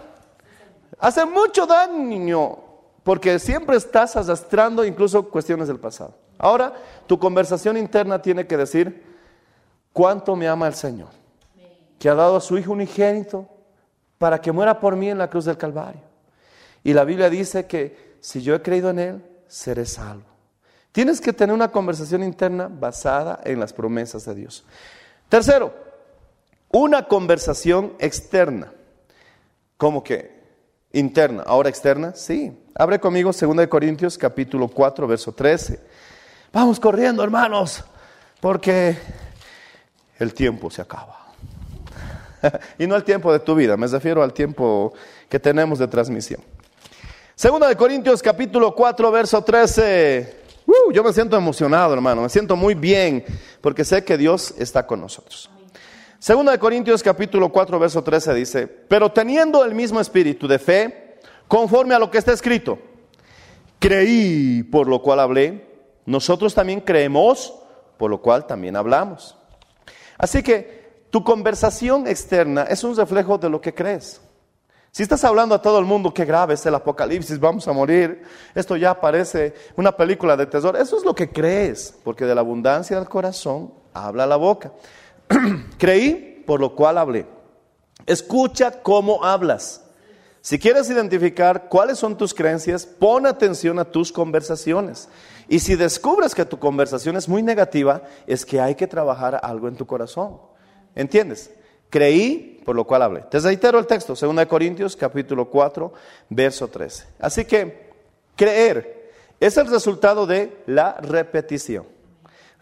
Hace 1.00 1.26
mucho 1.26 1.66
daño 1.66 2.58
porque 3.04 3.40
siempre 3.40 3.78
estás 3.78 4.16
arrastrando 4.16 4.86
incluso 4.86 5.30
cuestiones 5.30 5.68
del 5.68 5.80
pasado. 5.80 6.16
Ahora, 6.44 6.74
tu 7.08 7.18
conversación 7.18 7.78
interna 7.78 8.22
tiene 8.22 8.46
que 8.46 8.58
decir, 8.58 9.02
¿cuánto 9.94 10.36
me 10.36 10.46
ama 10.50 10.68
el 10.68 10.74
Señor? 10.74 11.08
Que 11.98 12.10
ha 12.10 12.16
dado 12.16 12.36
a 12.36 12.42
su 12.42 12.58
Hijo 12.58 12.74
unigénito 12.74 13.48
para 14.18 14.42
que 14.42 14.52
muera 14.52 14.78
por 14.78 14.98
mí 14.98 15.10
en 15.10 15.20
la 15.20 15.30
cruz 15.30 15.46
del 15.46 15.58
Calvario. 15.58 16.02
Y 16.84 16.92
la 16.92 17.06
Biblia 17.06 17.30
dice 17.30 17.66
que 17.66 18.18
si 18.20 18.42
yo 18.42 18.56
he 18.56 18.62
creído 18.62 18.90
en 18.90 19.00
Él, 19.00 19.26
seré 19.48 19.86
salvo. 19.86 20.26
Tienes 20.92 21.22
que 21.22 21.32
tener 21.32 21.56
una 21.56 21.72
conversación 21.72 22.22
interna 22.24 22.68
basada 22.70 23.40
en 23.46 23.62
las 23.62 23.72
promesas 23.72 24.26
de 24.26 24.36
Dios. 24.36 24.66
Tercero, 25.30 25.74
una 26.74 27.08
conversación 27.08 27.94
externa. 28.00 28.74
¿Cómo 29.78 30.04
que? 30.04 30.44
Interna, 30.92 31.44
ahora 31.48 31.70
externa, 31.70 32.14
sí. 32.16 32.52
Abre 32.76 33.00
conmigo 33.00 33.32
2 33.32 33.68
Corintios 33.68 34.18
capítulo 34.18 34.68
4, 34.68 35.08
verso 35.08 35.32
13. 35.32 36.03
Vamos 36.54 36.80
corriendo, 36.80 37.24
hermanos, 37.24 37.84
porque 38.40 38.96
el 40.20 40.36
tiempo 40.36 40.70
se 40.70 40.84
acaba. 40.84 41.18
y 42.78 42.86
no 42.86 42.96
el 42.96 43.04
tiempo 43.04 43.34
de 43.34 43.40
tu 43.40 43.56
vida, 43.56 43.76
me 43.76 43.88
refiero 43.88 44.22
al 44.22 44.34
tiempo 44.34 44.94
que 45.28 45.40
tenemos 45.40 45.80
de 45.80 45.88
transmisión. 45.88 46.42
Segunda 47.34 47.68
de 47.68 47.76
Corintios 47.76 48.22
capítulo 48.22 48.76
4, 48.76 49.12
verso 49.12 49.44
13. 49.44 50.42
Uh, 50.68 50.92
yo 50.92 51.04
me 51.04 51.12
siento 51.12 51.36
emocionado, 51.36 51.96
hermano, 51.96 52.22
me 52.22 52.30
siento 52.30 52.56
muy 52.56 52.76
bien, 52.76 53.26
porque 53.60 53.84
sé 53.84 54.06
que 54.06 54.16
Dios 54.16 54.54
está 54.60 54.86
con 54.86 55.02
nosotros. 55.02 55.50
Segunda 56.20 56.52
de 56.52 56.60
Corintios 56.60 57.02
capítulo 57.02 57.50
4 57.50 57.80
verso 57.80 58.04
13 58.04 58.34
dice, 58.36 58.68
pero 58.68 59.12
teniendo 59.12 59.66
el 59.66 59.74
mismo 59.74 60.00
espíritu 60.00 60.48
de 60.48 60.60
fe, 60.60 61.18
conforme 61.48 61.96
a 61.96 62.00
lo 62.00 62.12
que 62.12 62.20
está 62.20 62.32
escrito. 62.32 62.78
Creí, 63.80 64.62
por 64.62 64.88
lo 64.88 65.02
cual 65.02 65.20
hablé. 65.20 65.73
Nosotros 66.06 66.54
también 66.54 66.82
creemos, 66.82 67.54
por 67.98 68.10
lo 68.12 68.22
cual 68.22 68.46
también 68.46 68.76
hablamos. 68.76 69.38
Así 70.18 70.44
que 70.44 71.06
tu 71.10 71.24
conversación 71.24 72.08
externa 72.08 72.64
es 72.64 72.84
un 72.84 72.96
reflejo 72.96 73.38
de 73.38 73.50
lo 73.50 73.62
que 73.62 73.74
crees. 73.74 74.22
Si 74.92 75.02
estás 75.02 75.24
hablando 75.24 75.56
a 75.56 75.62
todo 75.62 75.80
el 75.80 75.86
mundo, 75.86 76.14
qué 76.14 76.24
grave 76.24 76.54
es 76.54 76.66
el 76.68 76.76
apocalipsis, 76.76 77.40
vamos 77.40 77.68
a 77.68 77.74
morir, 77.74 78.22
esto 78.54 78.76
ya 78.76 79.00
parece 79.02 79.56
una 79.76 79.92
película 79.92 80.38
de 80.38 80.46
tesoro, 80.46 80.78
eso 80.78 80.98
es 80.98 81.04
lo 81.04 81.16
que 81.16 81.32
crees, 81.32 81.96
porque 82.04 82.26
de 82.26 82.36
la 82.36 82.42
abundancia 82.42 82.98
del 82.98 83.10
corazón 83.10 83.74
habla 83.92 84.28
la 84.28 84.36
boca. 84.36 84.72
Creí, 85.80 86.44
por 86.46 86.60
lo 86.60 86.76
cual 86.76 87.00
hablé. 87.00 87.26
Escucha 88.06 88.84
cómo 88.84 89.24
hablas. 89.24 89.84
Si 90.42 90.60
quieres 90.60 90.90
identificar 90.90 91.70
cuáles 91.70 91.98
son 91.98 92.18
tus 92.18 92.34
creencias, 92.34 92.86
pon 92.86 93.26
atención 93.26 93.80
a 93.80 93.86
tus 93.86 94.12
conversaciones. 94.12 95.10
Y 95.48 95.60
si 95.60 95.76
descubres 95.76 96.34
que 96.34 96.46
tu 96.46 96.60
conversación 96.60 97.16
es 97.18 97.28
muy 97.28 97.44
negativa, 97.44 98.04
es 98.28 98.46
que 98.46 98.62
hay 98.62 98.76
que 98.76 98.88
trabajar 98.88 99.40
algo 99.44 99.68
en 99.68 99.76
tu 99.76 99.86
corazón. 99.86 100.38
¿Entiendes? 100.96 101.52
Creí, 101.90 102.62
por 102.66 102.76
lo 102.76 102.86
cual 102.86 103.04
hablé. 103.04 103.22
Te 103.30 103.40
reitero 103.40 103.78
el 103.78 103.86
texto, 103.86 104.16
2 104.16 104.46
Corintios 104.46 104.96
capítulo 104.96 105.50
4, 105.50 105.94
verso 106.30 106.68
13. 106.68 107.06
Así 107.20 107.46
que 107.46 107.92
creer 108.36 109.12
es 109.40 109.58
el 109.58 109.68
resultado 109.68 110.26
de 110.26 110.64
la 110.66 110.94
repetición. 111.02 111.86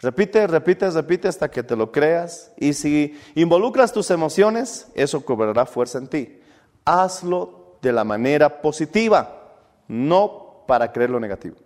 Repite, 0.00 0.48
repite, 0.48 0.90
repite 0.90 1.28
hasta 1.28 1.48
que 1.48 1.62
te 1.62 1.76
lo 1.76 1.92
creas. 1.92 2.52
Y 2.56 2.72
si 2.72 3.18
involucras 3.36 3.92
tus 3.92 4.10
emociones, 4.10 4.88
eso 4.94 5.24
cobrará 5.24 5.64
fuerza 5.64 5.98
en 5.98 6.08
ti. 6.08 6.40
Hazlo 6.84 7.76
de 7.80 7.92
la 7.92 8.02
manera 8.02 8.60
positiva, 8.60 9.54
no 9.86 10.64
para 10.66 10.90
creer 10.90 11.10
lo 11.10 11.20
negativo. 11.20 11.56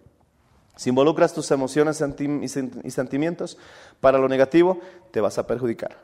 Si 0.76 0.90
involucras 0.90 1.32
tus 1.32 1.50
emociones 1.50 2.02
y 2.02 2.90
sentimientos 2.90 3.58
para 4.00 4.18
lo 4.18 4.28
negativo, 4.28 4.78
te 5.10 5.20
vas 5.20 5.38
a 5.38 5.46
perjudicar. 5.46 5.96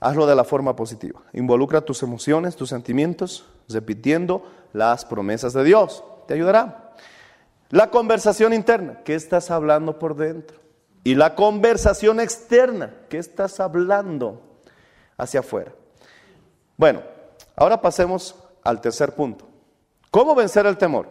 Hazlo 0.00 0.26
de 0.26 0.36
la 0.36 0.44
forma 0.44 0.76
positiva. 0.76 1.22
Involucra 1.32 1.80
tus 1.80 2.02
emociones, 2.02 2.54
tus 2.54 2.68
sentimientos, 2.68 3.46
repitiendo 3.68 4.44
las 4.72 5.04
promesas 5.04 5.54
de 5.54 5.64
Dios. 5.64 6.04
Te 6.26 6.34
ayudará. 6.34 6.94
La 7.70 7.90
conversación 7.90 8.52
interna, 8.52 9.00
¿qué 9.04 9.14
estás 9.14 9.50
hablando 9.50 9.98
por 9.98 10.14
dentro? 10.14 10.58
Y 11.04 11.14
la 11.14 11.34
conversación 11.34 12.20
externa, 12.20 12.94
¿qué 13.08 13.18
estás 13.18 13.60
hablando 13.60 14.42
hacia 15.16 15.40
afuera? 15.40 15.72
Bueno, 16.76 17.02
ahora 17.56 17.80
pasemos 17.80 18.36
al 18.62 18.80
tercer 18.80 19.14
punto. 19.14 19.48
¿Cómo 20.10 20.34
vencer 20.34 20.66
el 20.66 20.76
temor? 20.76 21.08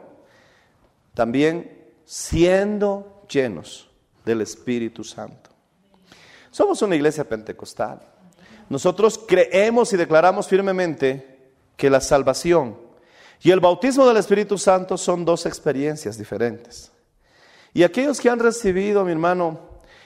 También 1.14 1.77
siendo 2.08 3.22
llenos 3.30 3.88
del 4.26 4.42
Espíritu 4.42 5.04
Santo. 5.04 5.52
Somos 6.50 6.82
una 6.82 6.96
iglesia 6.96 7.28
pentecostal 7.30 8.00
nosotros 8.70 9.20
creemos 9.26 9.94
y 9.94 9.98
declaramos 9.98 10.48
firmemente 10.48 11.38
que 11.78 11.90
la 11.90 12.02
salvación 12.02 12.78
y 13.42 13.52
el 13.52 13.60
bautismo 13.60 14.06
del 14.06 14.18
Espíritu 14.18 14.58
Santo 14.58 14.98
son 14.98 15.24
dos 15.24 15.46
experiencias 15.46 16.18
diferentes. 16.18 16.92
Y 17.74 17.84
aquellos 17.84 18.20
que 18.20 18.30
han 18.30 18.40
recibido, 18.40 19.06
mi 19.06 19.12
hermano, 19.12 19.60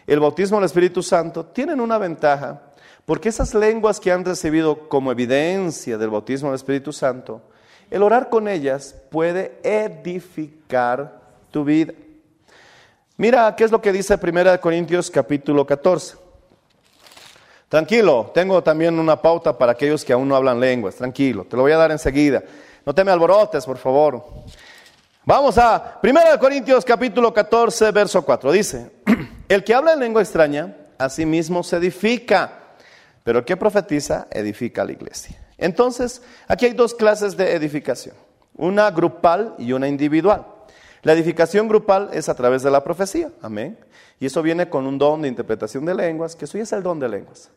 el 0.05 0.19
bautismo 0.19 0.57
del 0.57 0.65
Espíritu 0.65 1.01
Santo, 1.01 1.45
tienen 1.45 1.79
una 1.79 1.97
ventaja, 1.97 2.61
porque 3.05 3.29
esas 3.29 3.53
lenguas 3.53 3.99
que 3.99 4.11
han 4.11 4.25
recibido 4.25 4.89
como 4.89 5.11
evidencia 5.11 5.97
del 5.97 6.09
bautismo 6.09 6.49
del 6.49 6.57
Espíritu 6.57 6.91
Santo, 6.91 7.41
el 7.89 8.03
orar 8.03 8.29
con 8.29 8.47
ellas 8.47 8.95
puede 9.09 9.59
edificar 9.63 11.20
tu 11.51 11.63
vida. 11.63 11.93
Mira 13.17 13.55
qué 13.55 13.65
es 13.65 13.71
lo 13.71 13.81
que 13.81 13.91
dice 13.91 14.17
1 14.21 14.59
Corintios 14.61 15.11
capítulo 15.11 15.65
14. 15.67 16.17
Tranquilo, 17.69 18.31
tengo 18.33 18.63
también 18.63 18.97
una 18.97 19.21
pauta 19.21 19.57
para 19.57 19.73
aquellos 19.73 20.03
que 20.03 20.13
aún 20.13 20.27
no 20.27 20.35
hablan 20.35 20.59
lenguas. 20.59 20.95
Tranquilo, 20.95 21.45
te 21.45 21.55
lo 21.55 21.61
voy 21.61 21.71
a 21.71 21.77
dar 21.77 21.91
enseguida. 21.91 22.43
No 22.85 22.95
te 22.95 23.03
me 23.03 23.11
alborotes, 23.11 23.65
por 23.65 23.77
favor. 23.77 24.25
Vamos 25.23 25.57
a 25.57 25.99
1 26.01 26.39
Corintios 26.39 26.83
capítulo 26.83 27.33
14, 27.33 27.91
verso 27.91 28.23
4. 28.23 28.51
Dice, 28.51 28.91
el 29.47 29.63
que 29.63 29.75
habla 29.75 29.93
en 29.93 29.99
lengua 29.99 30.21
extraña, 30.21 30.75
a 30.97 31.09
sí 31.09 31.25
mismo 31.25 31.63
se 31.63 31.77
edifica, 31.77 32.59
pero 33.23 33.39
el 33.39 33.45
que 33.45 33.55
profetiza, 33.55 34.27
edifica 34.31 34.81
a 34.81 34.85
la 34.85 34.93
iglesia. 34.93 35.39
Entonces, 35.57 36.23
aquí 36.47 36.65
hay 36.65 36.73
dos 36.73 36.95
clases 36.95 37.37
de 37.37 37.53
edificación, 37.53 38.15
una 38.55 38.89
grupal 38.89 39.53
y 39.59 39.73
una 39.73 39.87
individual. 39.87 40.45
La 41.03 41.13
edificación 41.13 41.67
grupal 41.67 42.09
es 42.13 42.29
a 42.29 42.35
través 42.35 42.61
de 42.61 42.71
la 42.71 42.83
profecía, 42.83 43.31
amén. 43.41 43.77
Y 44.19 44.27
eso 44.27 44.41
viene 44.41 44.69
con 44.69 44.85
un 44.85 44.97
don 44.97 45.23
de 45.23 45.27
interpretación 45.27 45.83
de 45.85 45.95
lenguas, 45.95 46.35
que 46.35 46.45
eso 46.45 46.57
ya 46.57 46.63
es 46.63 46.71
el 46.73 46.83
don 46.83 46.99
de 46.99 47.09
lenguas. 47.09 47.49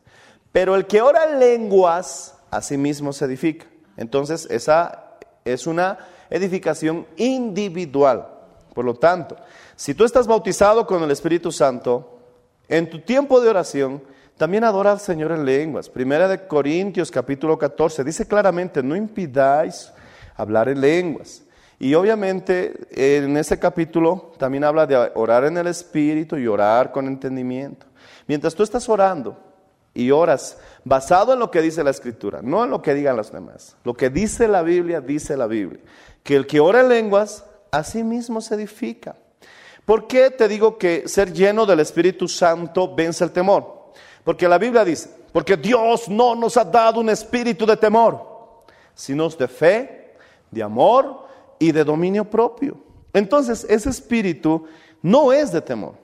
Pero 0.51 0.75
el 0.75 0.87
que 0.87 1.01
ora 1.01 1.27
lenguas, 1.27 2.35
a 2.49 2.61
sí 2.61 2.77
mismo 2.77 3.13
se 3.13 3.25
edifica. 3.25 3.67
Entonces, 3.97 4.47
esa 4.49 5.17
es 5.43 5.67
una 5.67 5.99
edificación 6.29 7.05
individual. 7.17 8.27
Por 8.73 8.83
lo 8.83 8.95
tanto, 8.95 9.37
si 9.75 9.93
tú 9.93 10.05
estás 10.05 10.25
bautizado 10.25 10.87
con 10.87 11.03
el 11.03 11.11
Espíritu 11.11 11.51
Santo, 11.51 12.19
en 12.67 12.89
tu 12.89 12.99
tiempo 13.01 13.39
de 13.39 13.49
oración, 13.49 14.01
también 14.37 14.63
adora 14.63 14.91
al 14.91 14.99
Señor 14.99 15.31
en 15.31 15.45
lenguas. 15.45 15.87
Primera 15.87 16.27
de 16.27 16.47
Corintios 16.47 17.11
capítulo 17.11 17.57
14 17.57 18.03
dice 18.03 18.27
claramente, 18.27 18.83
no 18.83 18.95
impidáis 18.95 19.93
hablar 20.35 20.67
en 20.67 20.81
lenguas. 20.81 21.44
Y 21.79 21.93
obviamente 21.93 22.87
en 22.91 23.35
ese 23.37 23.59
capítulo 23.59 24.33
también 24.37 24.63
habla 24.63 24.85
de 24.85 25.11
orar 25.15 25.45
en 25.45 25.57
el 25.57 25.67
Espíritu 25.67 26.37
y 26.37 26.47
orar 26.47 26.91
con 26.91 27.07
entendimiento. 27.07 27.85
Mientras 28.27 28.55
tú 28.55 28.63
estás 28.63 28.87
orando, 28.87 29.37
y 29.95 30.11
oras 30.11 30.57
basado 30.83 31.33
en 31.33 31.39
lo 31.39 31.49
que 31.49 31.61
dice 31.61 31.83
la 31.83 31.89
Escritura, 31.89 32.41
no 32.43 32.63
en 32.65 32.69
lo 32.69 32.81
que 32.81 32.93
digan 32.93 33.15
los 33.15 33.31
demás. 33.31 33.77
Lo 33.83 33.95
que 33.95 34.09
dice 34.09 34.47
la 34.47 34.61
Biblia, 34.61 35.01
dice 35.01 35.35
la 35.37 35.47
Biblia. 35.47 35.81
Que 36.21 36.35
el 36.35 36.45
que 36.45 36.59
ora 36.59 36.81
en 36.81 36.89
lenguas, 36.89 37.45
a 37.71 37.83
sí 37.83 38.03
mismo 38.03 38.41
se 38.41 38.55
edifica. 38.55 39.15
¿Por 39.85 40.05
qué 40.05 40.31
te 40.31 40.47
digo 40.47 40.77
que 40.77 41.07
ser 41.07 41.31
lleno 41.31 41.65
del 41.65 41.79
Espíritu 41.79 42.27
Santo 42.27 42.93
vence 42.93 43.23
el 43.23 43.31
temor? 43.31 43.93
Porque 44.23 44.47
la 44.47 44.57
Biblia 44.57 44.83
dice, 44.83 45.09
porque 45.31 45.55
Dios 45.55 46.09
no 46.09 46.35
nos 46.35 46.57
ha 46.57 46.65
dado 46.65 46.99
un 46.99 47.09
espíritu 47.09 47.65
de 47.65 47.77
temor, 47.77 48.63
sino 48.93 49.29
de 49.29 49.47
fe, 49.47 50.15
de 50.49 50.63
amor 50.63 51.24
y 51.59 51.71
de 51.71 51.83
dominio 51.83 52.29
propio. 52.29 52.77
Entonces, 53.13 53.65
ese 53.69 53.89
espíritu 53.89 54.65
no 55.01 55.31
es 55.31 55.51
de 55.51 55.61
temor. 55.61 55.95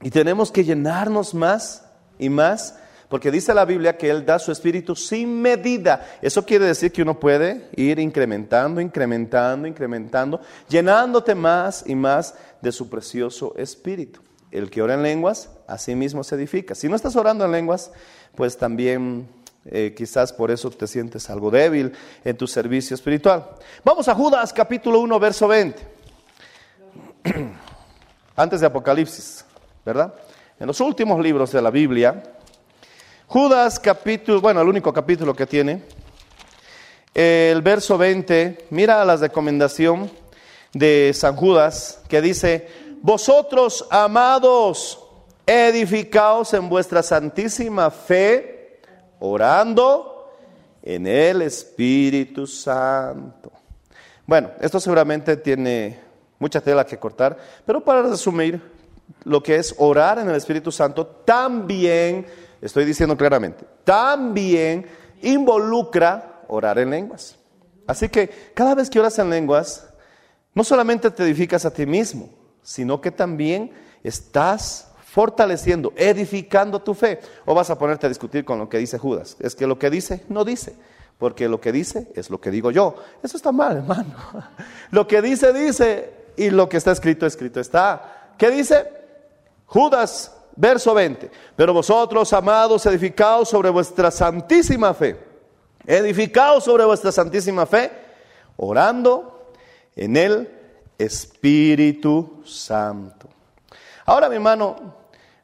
Y 0.00 0.10
tenemos 0.10 0.50
que 0.50 0.64
llenarnos 0.64 1.34
más 1.34 1.84
y 2.18 2.28
más 2.28 2.76
porque 3.12 3.30
dice 3.30 3.52
la 3.52 3.66
Biblia 3.66 3.98
que 3.98 4.08
Él 4.08 4.24
da 4.24 4.38
su 4.38 4.50
espíritu 4.50 4.96
sin 4.96 5.42
medida. 5.42 6.16
Eso 6.22 6.46
quiere 6.46 6.64
decir 6.64 6.90
que 6.90 7.02
uno 7.02 7.20
puede 7.20 7.68
ir 7.76 7.98
incrementando, 7.98 8.80
incrementando, 8.80 9.68
incrementando, 9.68 10.40
llenándote 10.66 11.34
más 11.34 11.84
y 11.86 11.94
más 11.94 12.34
de 12.62 12.72
su 12.72 12.88
precioso 12.88 13.52
espíritu. 13.58 14.20
El 14.50 14.70
que 14.70 14.80
ora 14.80 14.94
en 14.94 15.02
lenguas, 15.02 15.50
a 15.66 15.76
sí 15.76 15.94
mismo 15.94 16.24
se 16.24 16.36
edifica. 16.36 16.74
Si 16.74 16.88
no 16.88 16.96
estás 16.96 17.14
orando 17.14 17.44
en 17.44 17.52
lenguas, 17.52 17.92
pues 18.34 18.56
también 18.56 19.28
eh, 19.64 19.94
quizás 19.96 20.32
por 20.32 20.50
eso 20.50 20.70
te 20.70 20.86
sientes 20.86 21.30
algo 21.30 21.50
débil 21.50 21.92
en 22.24 22.36
tu 22.36 22.46
servicio 22.46 22.94
espiritual. 22.94 23.48
Vamos 23.84 24.08
a 24.08 24.14
Judas 24.14 24.52
capítulo 24.52 25.00
1, 25.00 25.20
verso 25.20 25.46
20. 25.48 25.86
Antes 28.36 28.60
de 28.60 28.66
Apocalipsis, 28.66 29.44
¿verdad? 29.84 30.14
En 30.58 30.66
los 30.66 30.80
últimos 30.80 31.20
libros 31.22 31.52
de 31.52 31.62
la 31.62 31.70
Biblia, 31.70 32.22
Judas 33.26 33.78
capítulo, 33.78 34.40
bueno, 34.40 34.60
el 34.60 34.68
único 34.68 34.92
capítulo 34.92 35.34
que 35.34 35.46
tiene, 35.46 35.82
el 37.14 37.62
verso 37.62 37.96
20, 37.96 38.66
mira 38.70 39.04
la 39.04 39.16
recomendación 39.16 40.10
de 40.72 41.12
San 41.14 41.36
Judas 41.36 42.00
que 42.08 42.20
dice, 42.20 42.68
vosotros 43.00 43.86
amados, 43.90 44.98
edificaos 45.46 46.54
en 46.54 46.68
vuestra 46.68 47.02
santísima 47.02 47.90
fe, 47.90 48.51
orando 49.22 50.28
en 50.82 51.06
el 51.06 51.42
Espíritu 51.42 52.46
Santo. 52.46 53.52
Bueno, 54.26 54.50
esto 54.60 54.80
seguramente 54.80 55.36
tiene 55.36 55.98
mucha 56.38 56.60
tela 56.60 56.84
que 56.84 56.98
cortar, 56.98 57.38
pero 57.64 57.84
para 57.84 58.02
resumir, 58.02 58.60
lo 59.24 59.42
que 59.42 59.56
es 59.56 59.74
orar 59.78 60.18
en 60.18 60.28
el 60.28 60.34
Espíritu 60.34 60.72
Santo 60.72 61.06
también 61.06 62.26
estoy 62.60 62.84
diciendo 62.84 63.16
claramente, 63.16 63.64
también 63.84 64.86
involucra 65.22 66.42
orar 66.48 66.78
en 66.78 66.90
lenguas. 66.90 67.36
Así 67.86 68.08
que 68.08 68.28
cada 68.54 68.74
vez 68.74 68.90
que 68.90 68.98
oras 68.98 69.18
en 69.18 69.30
lenguas, 69.30 69.86
no 70.54 70.64
solamente 70.64 71.10
te 71.10 71.22
edificas 71.22 71.64
a 71.64 71.72
ti 71.72 71.86
mismo, 71.86 72.28
sino 72.62 73.00
que 73.00 73.12
también 73.12 73.72
estás 74.02 74.91
fortaleciendo, 75.12 75.92
edificando 75.94 76.80
tu 76.80 76.94
fe. 76.94 77.20
O 77.44 77.54
vas 77.54 77.68
a 77.68 77.76
ponerte 77.76 78.06
a 78.06 78.08
discutir 78.08 78.46
con 78.46 78.58
lo 78.58 78.68
que 78.70 78.78
dice 78.78 78.96
Judas. 78.96 79.36
Es 79.40 79.54
que 79.54 79.66
lo 79.66 79.78
que 79.78 79.90
dice, 79.90 80.24
no 80.28 80.42
dice. 80.42 80.74
porque 81.18 81.48
lo 81.48 81.60
que 81.60 81.70
dice 81.70 82.08
es 82.14 82.30
lo 82.30 82.40
que 82.40 82.50
digo 82.50 82.70
yo. 82.70 82.96
Eso 83.22 83.36
está 83.36 83.52
mal, 83.52 83.76
hermano. 83.76 84.14
Lo 84.90 85.06
que 85.06 85.22
dice, 85.22 85.52
dice, 85.52 86.12
y 86.36 86.50
lo 86.50 86.68
que 86.68 86.78
está 86.78 86.90
escrito, 86.90 87.26
escrito 87.26 87.60
está. 87.60 88.32
¿Qué 88.36 88.50
dice? 88.50 88.90
Judas, 89.66 90.34
verso 90.56 90.92
20. 90.94 91.30
Pero 91.54 91.72
vosotros, 91.72 92.32
amados, 92.32 92.84
edificados 92.86 93.50
sobre 93.50 93.70
vuestra 93.70 94.10
santísima 94.10 94.94
fe, 94.94 95.16
edificados 95.86 96.64
sobre 96.64 96.84
vuestra 96.84 97.12
santísima 97.12 97.66
fe, 97.66 97.92
orando 98.56 99.52
en 99.94 100.16
el 100.16 100.50
Espíritu 100.98 102.42
Santo. 102.44 103.28
Ahora, 104.04 104.28
mi 104.28 104.34
hermano, 104.34 105.01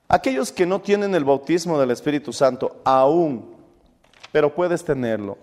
aquellos 0.09 0.51
que 0.51 0.67
no 0.67 0.81
tienen 0.81 1.15
el 1.15 1.25
bautismo 1.25 1.79
del 1.79 1.91
Espíritu 1.91 2.33
Santo 2.33 2.81
aún, 2.85 3.55
pero 4.33 4.55
puedes 4.55 4.85
tenerlo. 4.85 5.39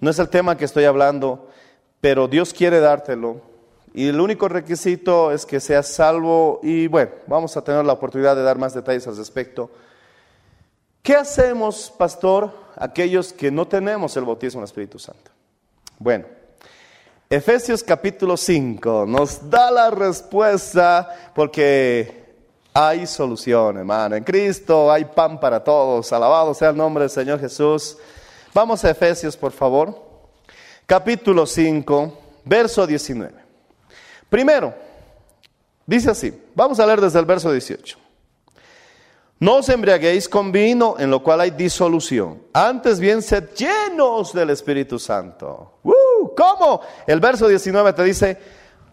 No 0.00 0.10
es 0.10 0.18
el 0.18 0.28
tema 0.28 0.56
que 0.56 0.64
estoy 0.64 0.84
hablando, 0.84 1.48
pero 2.00 2.28
Dios 2.28 2.52
quiere 2.52 2.80
dártelo. 2.80 3.40
Y 3.94 4.08
el 4.08 4.20
único 4.20 4.48
requisito 4.48 5.30
es 5.30 5.46
que 5.46 5.60
seas 5.60 5.88
salvo 5.88 6.58
y 6.62 6.88
bueno, 6.88 7.12
vamos 7.28 7.56
a 7.56 7.62
tener 7.62 7.84
la 7.84 7.92
oportunidad 7.92 8.34
de 8.34 8.42
dar 8.42 8.58
más 8.58 8.74
detalles 8.74 9.06
al 9.06 9.16
respecto. 9.16 9.70
¿Qué 11.00 11.14
hacemos, 11.14 11.92
pastor, 11.96 12.50
aquellos 12.76 13.32
que 13.32 13.50
no 13.50 13.68
tenemos 13.68 14.16
el 14.16 14.24
bautismo 14.24 14.60
del 14.60 14.66
Espíritu 14.66 14.98
Santo? 14.98 15.30
Bueno, 15.98 16.26
Efesios 17.30 17.84
capítulo 17.84 18.36
5 18.36 19.06
nos 19.06 19.48
da 19.48 19.70
la 19.70 19.90
respuesta 19.90 21.32
porque 21.34 22.23
hay 22.76 23.06
solución, 23.06 23.78
hermano. 23.78 24.16
En 24.16 24.24
Cristo 24.24 24.90
hay 24.90 25.04
pan 25.04 25.38
para 25.38 25.62
todos. 25.62 26.12
Alabado 26.12 26.52
sea 26.52 26.70
el 26.70 26.76
nombre 26.76 27.02
del 27.04 27.10
Señor 27.10 27.38
Jesús. 27.38 27.96
Vamos 28.52 28.84
a 28.84 28.90
Efesios, 28.90 29.36
por 29.36 29.52
favor. 29.52 30.02
Capítulo 30.84 31.46
5, 31.46 32.18
verso 32.44 32.84
19. 32.84 33.32
Primero, 34.28 34.74
dice 35.86 36.10
así. 36.10 36.36
Vamos 36.56 36.80
a 36.80 36.86
leer 36.86 37.00
desde 37.00 37.20
el 37.20 37.24
verso 37.24 37.52
18. 37.52 37.96
No 39.38 39.56
os 39.56 39.68
embriaguéis 39.68 40.28
con 40.28 40.50
vino, 40.50 40.96
en 40.98 41.10
lo 41.10 41.22
cual 41.22 41.42
hay 41.42 41.50
disolución. 41.52 42.42
Antes 42.52 42.98
bien, 42.98 43.22
sed 43.22 43.50
llenos 43.54 44.32
del 44.32 44.50
Espíritu 44.50 44.98
Santo. 44.98 45.78
¡Uh! 45.84 46.34
¿Cómo? 46.36 46.80
El 47.06 47.20
verso 47.20 47.46
19 47.46 47.92
te 47.92 48.02
dice, 48.02 48.38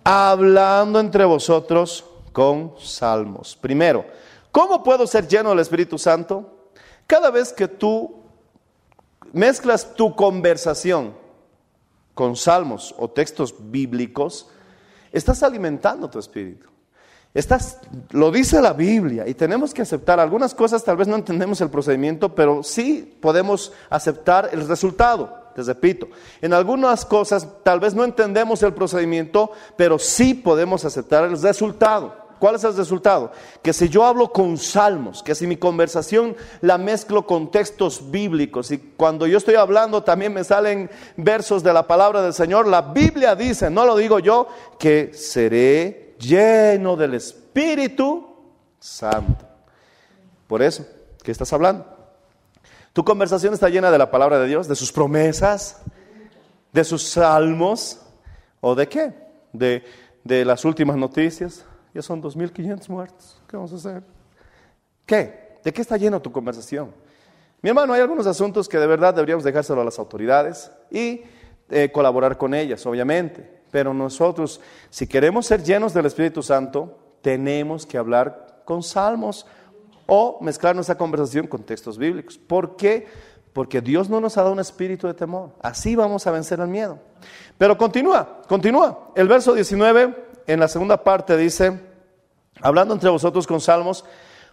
hablando 0.04 1.00
entre 1.00 1.26
vosotros 1.26 2.06
con 2.32 2.74
salmos. 2.80 3.56
Primero, 3.56 4.06
¿cómo 4.52 4.84
puedo 4.84 5.08
ser 5.08 5.28
lleno 5.28 5.50
del 5.50 5.60
Espíritu 5.60 5.98
Santo? 5.98 6.70
Cada 7.08 7.30
vez 7.30 7.52
que 7.54 7.68
tú 7.68 8.22
mezclas 9.34 9.96
tu 9.96 10.16
conversación 10.16 11.14
con 12.14 12.36
salmos 12.36 12.94
o 12.98 13.10
textos 13.10 13.54
bíblicos, 13.60 14.50
estás 15.12 15.44
alimentando 15.44 16.10
tu 16.10 16.20
espíritu. 16.20 16.68
Estás, 17.34 17.80
lo 18.10 18.30
dice 18.30 18.62
la 18.62 18.74
Biblia 18.74 19.26
y 19.26 19.34
tenemos 19.34 19.74
que 19.74 19.82
aceptar 19.82 20.20
algunas 20.20 20.54
cosas, 20.54 20.84
tal 20.84 20.98
vez 20.98 21.08
no 21.08 21.16
entendemos 21.16 21.62
el 21.62 21.70
procedimiento, 21.70 22.36
pero 22.36 22.62
sí 22.62 23.18
podemos 23.22 23.72
aceptar 23.90 24.50
el 24.52 24.68
resultado. 24.68 25.42
Te 25.56 25.64
repito, 25.64 26.08
en 26.42 26.54
algunas 26.54 27.06
cosas 27.06 27.48
tal 27.64 27.80
vez 27.80 27.94
no 27.94 28.04
entendemos 28.04 28.64
el 28.64 28.74
procedimiento, 28.74 29.52
pero 29.78 29.98
sí 30.00 30.34
podemos 30.34 30.84
aceptar 30.86 31.24
el 31.26 31.42
resultado. 31.42 32.21
¿Cuál 32.42 32.56
es 32.56 32.64
el 32.64 32.76
resultado? 32.76 33.32
Que 33.62 33.72
si 33.72 33.88
yo 33.88 34.04
hablo 34.04 34.32
con 34.34 34.58
salmos, 34.58 35.22
que 35.22 35.36
si 35.36 35.46
mi 35.46 35.58
conversación 35.58 36.36
la 36.62 36.80
mezclo 36.80 37.28
con 37.28 37.52
textos 37.52 38.10
bíblicos 38.10 38.72
y 38.72 38.80
cuando 38.80 39.28
yo 39.28 39.38
estoy 39.38 39.54
hablando 39.54 40.02
también 40.02 40.34
me 40.34 40.44
salen 40.44 40.90
versos 41.18 41.62
de 41.62 41.72
la 41.72 41.86
palabra 41.86 42.24
del 42.24 42.34
Señor, 42.34 42.66
la 42.66 42.82
Biblia 42.82 43.36
dice, 43.36 43.70
no 43.70 43.86
lo 43.86 43.96
digo 43.96 44.18
yo, 44.18 44.48
que 44.80 45.14
seré 45.14 46.16
lleno 46.18 46.96
del 46.96 47.14
Espíritu 47.14 48.36
Santo. 48.80 49.46
Por 50.48 50.64
eso, 50.64 50.84
¿qué 51.22 51.32
estás 51.32 51.54
hablando? 51.54 51.86
Tu 52.92 53.06
conversación 53.06 53.54
está 53.54 53.70
llena 53.70 53.92
de 53.92 54.00
la 54.00 54.10
palabra 54.10 54.40
de 54.40 54.48
Dios, 54.48 54.68
de 54.68 54.76
sus 54.76 54.92
promesas, 54.92 55.84
de 56.74 56.84
sus 56.86 57.04
salmos, 57.04 58.00
o 58.62 58.74
de 58.74 58.90
qué? 58.90 59.14
De, 59.54 59.84
de 60.24 60.44
las 60.44 60.66
últimas 60.66 60.98
noticias, 60.98 61.66
ya 61.94 62.02
son 62.02 62.22
2.500 62.22 62.90
muertos. 62.90 63.42
¿Qué 63.48 63.58
vamos 63.58 63.74
a 63.74 63.76
hacer? 63.76 64.04
¿Qué? 65.06 65.58
¿De 65.64 65.74
qué 65.74 65.82
está 65.82 65.98
lleno 65.98 66.22
tu 66.22 66.32
conversación? 66.32 66.92
Mi 67.62 67.70
hermano, 67.70 67.94
hay 67.94 68.02
algunos 68.02 68.26
asuntos 68.26 68.68
que 68.68 68.78
de 68.78 68.88
verdad 68.88 69.14
deberíamos 69.14 69.44
dejárselo 69.44 69.82
a 69.82 69.86
las 69.86 70.00
autoridades 70.00 70.72
y 70.90 71.22
eh, 71.70 71.92
colaborar 71.92 72.38
con 72.38 72.54
ellas, 72.54 72.86
obviamente. 72.86 73.62
Pero 73.70 73.94
nosotros, 73.94 74.60
si 74.90 75.06
queremos 75.08 75.46
ser 75.46 75.64
llenos 75.64 75.94
del 75.94 76.08
Espíritu 76.08 76.42
Santo, 76.42 76.98
tenemos 77.22 77.86
que 77.86 77.98
hablar 77.98 78.64
con 78.66 78.82
salmos 78.82 79.46
o 80.08 80.40
mezclar 80.42 80.76
nuestra 80.76 80.98
conversación 80.98 81.48
con 81.48 81.64
textos 81.64 81.98
bíblicos. 81.98 82.38
¿Por 82.38 82.76
qué? 82.76 83.08
Porque 83.54 83.80
Dios 83.80 84.10
no 84.10 84.20
nos 84.20 84.38
ha 84.38 84.42
dado 84.42 84.54
un 84.54 84.60
espíritu 84.60 85.08
de 85.08 85.14
temor. 85.14 85.52
Así 85.62 85.96
vamos 85.96 86.26
a 86.26 86.32
vencer 86.32 86.60
el 86.60 86.68
miedo. 86.68 87.00
Pero 87.58 87.78
continúa, 87.78 88.42
continúa. 88.48 89.12
El 89.16 89.28
verso 89.28 89.54
19 89.54 90.31
en 90.52 90.60
la 90.60 90.68
segunda 90.68 91.04
parte 91.04 91.38
dice, 91.38 91.80
hablando 92.62 92.94
entre 92.94 93.10
vosotros 93.10 93.48
con 93.48 93.62
salmos, 93.62 94.04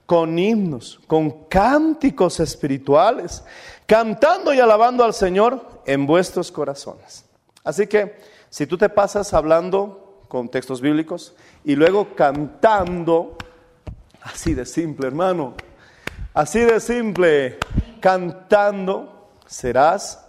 con 0.06 0.38
himnos, 0.38 1.00
con 1.06 1.44
cánticos 1.48 2.40
espirituales, 2.40 3.44
cantando 3.84 4.54
y 4.54 4.60
alabando 4.60 5.04
al 5.04 5.12
Señor 5.12 5.82
en 5.86 6.06
vuestros 6.06 6.52
corazones. 6.52 7.24
Así 7.64 7.86
que 7.86 8.16
si 8.48 8.66
tú 8.66 8.78
te 8.78 8.88
pasas 8.88 9.34
hablando 9.34 10.22
con 10.28 10.48
textos 10.48 10.80
bíblicos 10.80 11.34
y 11.64 11.74
luego 11.74 12.14
cantando, 12.14 13.36
así 14.22 14.54
de 14.54 14.64
simple, 14.66 15.08
hermano, 15.08 15.54
así 16.32 16.60
de 16.60 16.80
simple, 16.80 17.58
cantando, 18.00 19.30
serás 19.46 20.24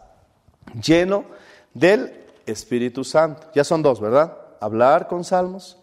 lleno 0.83 1.25
del 1.73 2.25
Espíritu 2.45 3.03
Santo. 3.03 3.47
Ya 3.53 3.63
son 3.63 3.83
dos, 3.83 4.01
¿verdad? 4.01 4.38
Hablar 4.59 5.07
con 5.07 5.23
salmos, 5.23 5.77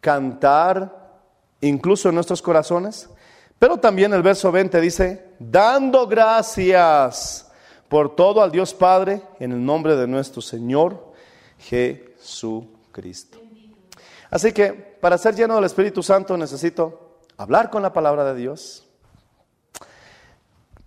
cantar 0.00 1.02
incluso 1.60 2.08
en 2.08 2.14
nuestros 2.14 2.42
corazones. 2.42 3.08
Pero 3.58 3.76
también 3.78 4.12
el 4.12 4.22
verso 4.22 4.50
20 4.50 4.80
dice, 4.80 5.34
dando 5.38 6.06
gracias 6.06 7.50
por 7.88 8.16
todo 8.16 8.42
al 8.42 8.50
Dios 8.50 8.74
Padre 8.74 9.22
en 9.38 9.52
el 9.52 9.64
nombre 9.64 9.96
de 9.96 10.06
nuestro 10.06 10.42
Señor 10.42 11.12
Jesucristo. 11.58 13.38
Así 14.30 14.52
que 14.52 14.72
para 14.72 15.18
ser 15.18 15.34
lleno 15.34 15.54
del 15.56 15.64
Espíritu 15.64 16.02
Santo 16.02 16.36
necesito 16.36 17.18
hablar 17.36 17.70
con 17.70 17.82
la 17.82 17.92
palabra 17.92 18.24
de 18.24 18.34
Dios, 18.34 18.88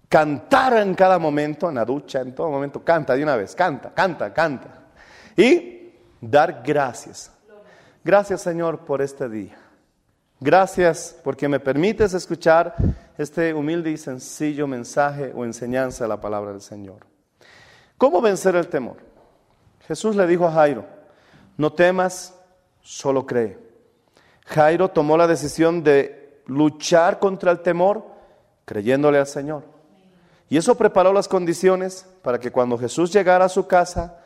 cantar 0.09 0.77
en 0.77 0.95
cada 0.95 1.19
momento, 1.19 1.69
en 1.69 1.75
la 1.75 1.85
ducha, 1.85 2.21
en 2.21 2.33
todo 2.33 2.49
momento, 2.49 2.83
canta 2.83 3.15
de 3.15 3.23
una 3.23 3.35
vez, 3.35 3.55
canta, 3.55 3.93
canta, 3.93 4.33
canta. 4.33 4.85
Y 5.37 5.74
dar 6.21 6.61
gracias. 6.65 7.31
Gracias 8.03 8.41
Señor 8.41 8.79
por 8.79 9.01
este 9.01 9.27
día. 9.29 9.57
Gracias 10.39 11.15
porque 11.23 11.47
me 11.47 11.59
permites 11.59 12.13
escuchar 12.13 12.75
este 13.17 13.53
humilde 13.53 13.91
y 13.91 13.97
sencillo 13.97 14.67
mensaje 14.67 15.31
o 15.33 15.45
enseñanza 15.45 16.03
de 16.03 16.09
la 16.09 16.19
palabra 16.19 16.51
del 16.51 16.61
Señor. 16.61 17.05
¿Cómo 17.97 18.21
vencer 18.21 18.55
el 18.55 18.67
temor? 18.67 18.97
Jesús 19.87 20.15
le 20.15 20.27
dijo 20.27 20.45
a 20.45 20.51
Jairo, 20.51 20.85
no 21.57 21.71
temas, 21.71 22.35
solo 22.81 23.25
cree. 23.25 23.57
Jairo 24.45 24.89
tomó 24.89 25.17
la 25.17 25.27
decisión 25.27 25.83
de 25.83 26.41
luchar 26.47 27.19
contra 27.19 27.51
el 27.51 27.61
temor 27.61 28.05
creyéndole 28.65 29.17
al 29.17 29.27
Señor. 29.27 29.63
Y 30.49 30.57
eso 30.57 30.75
preparó 30.75 31.13
las 31.13 31.27
condiciones 31.27 32.05
para 32.21 32.39
que 32.39 32.51
cuando 32.51 32.77
Jesús 32.77 33.11
llegara 33.11 33.45
a 33.45 33.49
su 33.49 33.67
casa, 33.67 34.19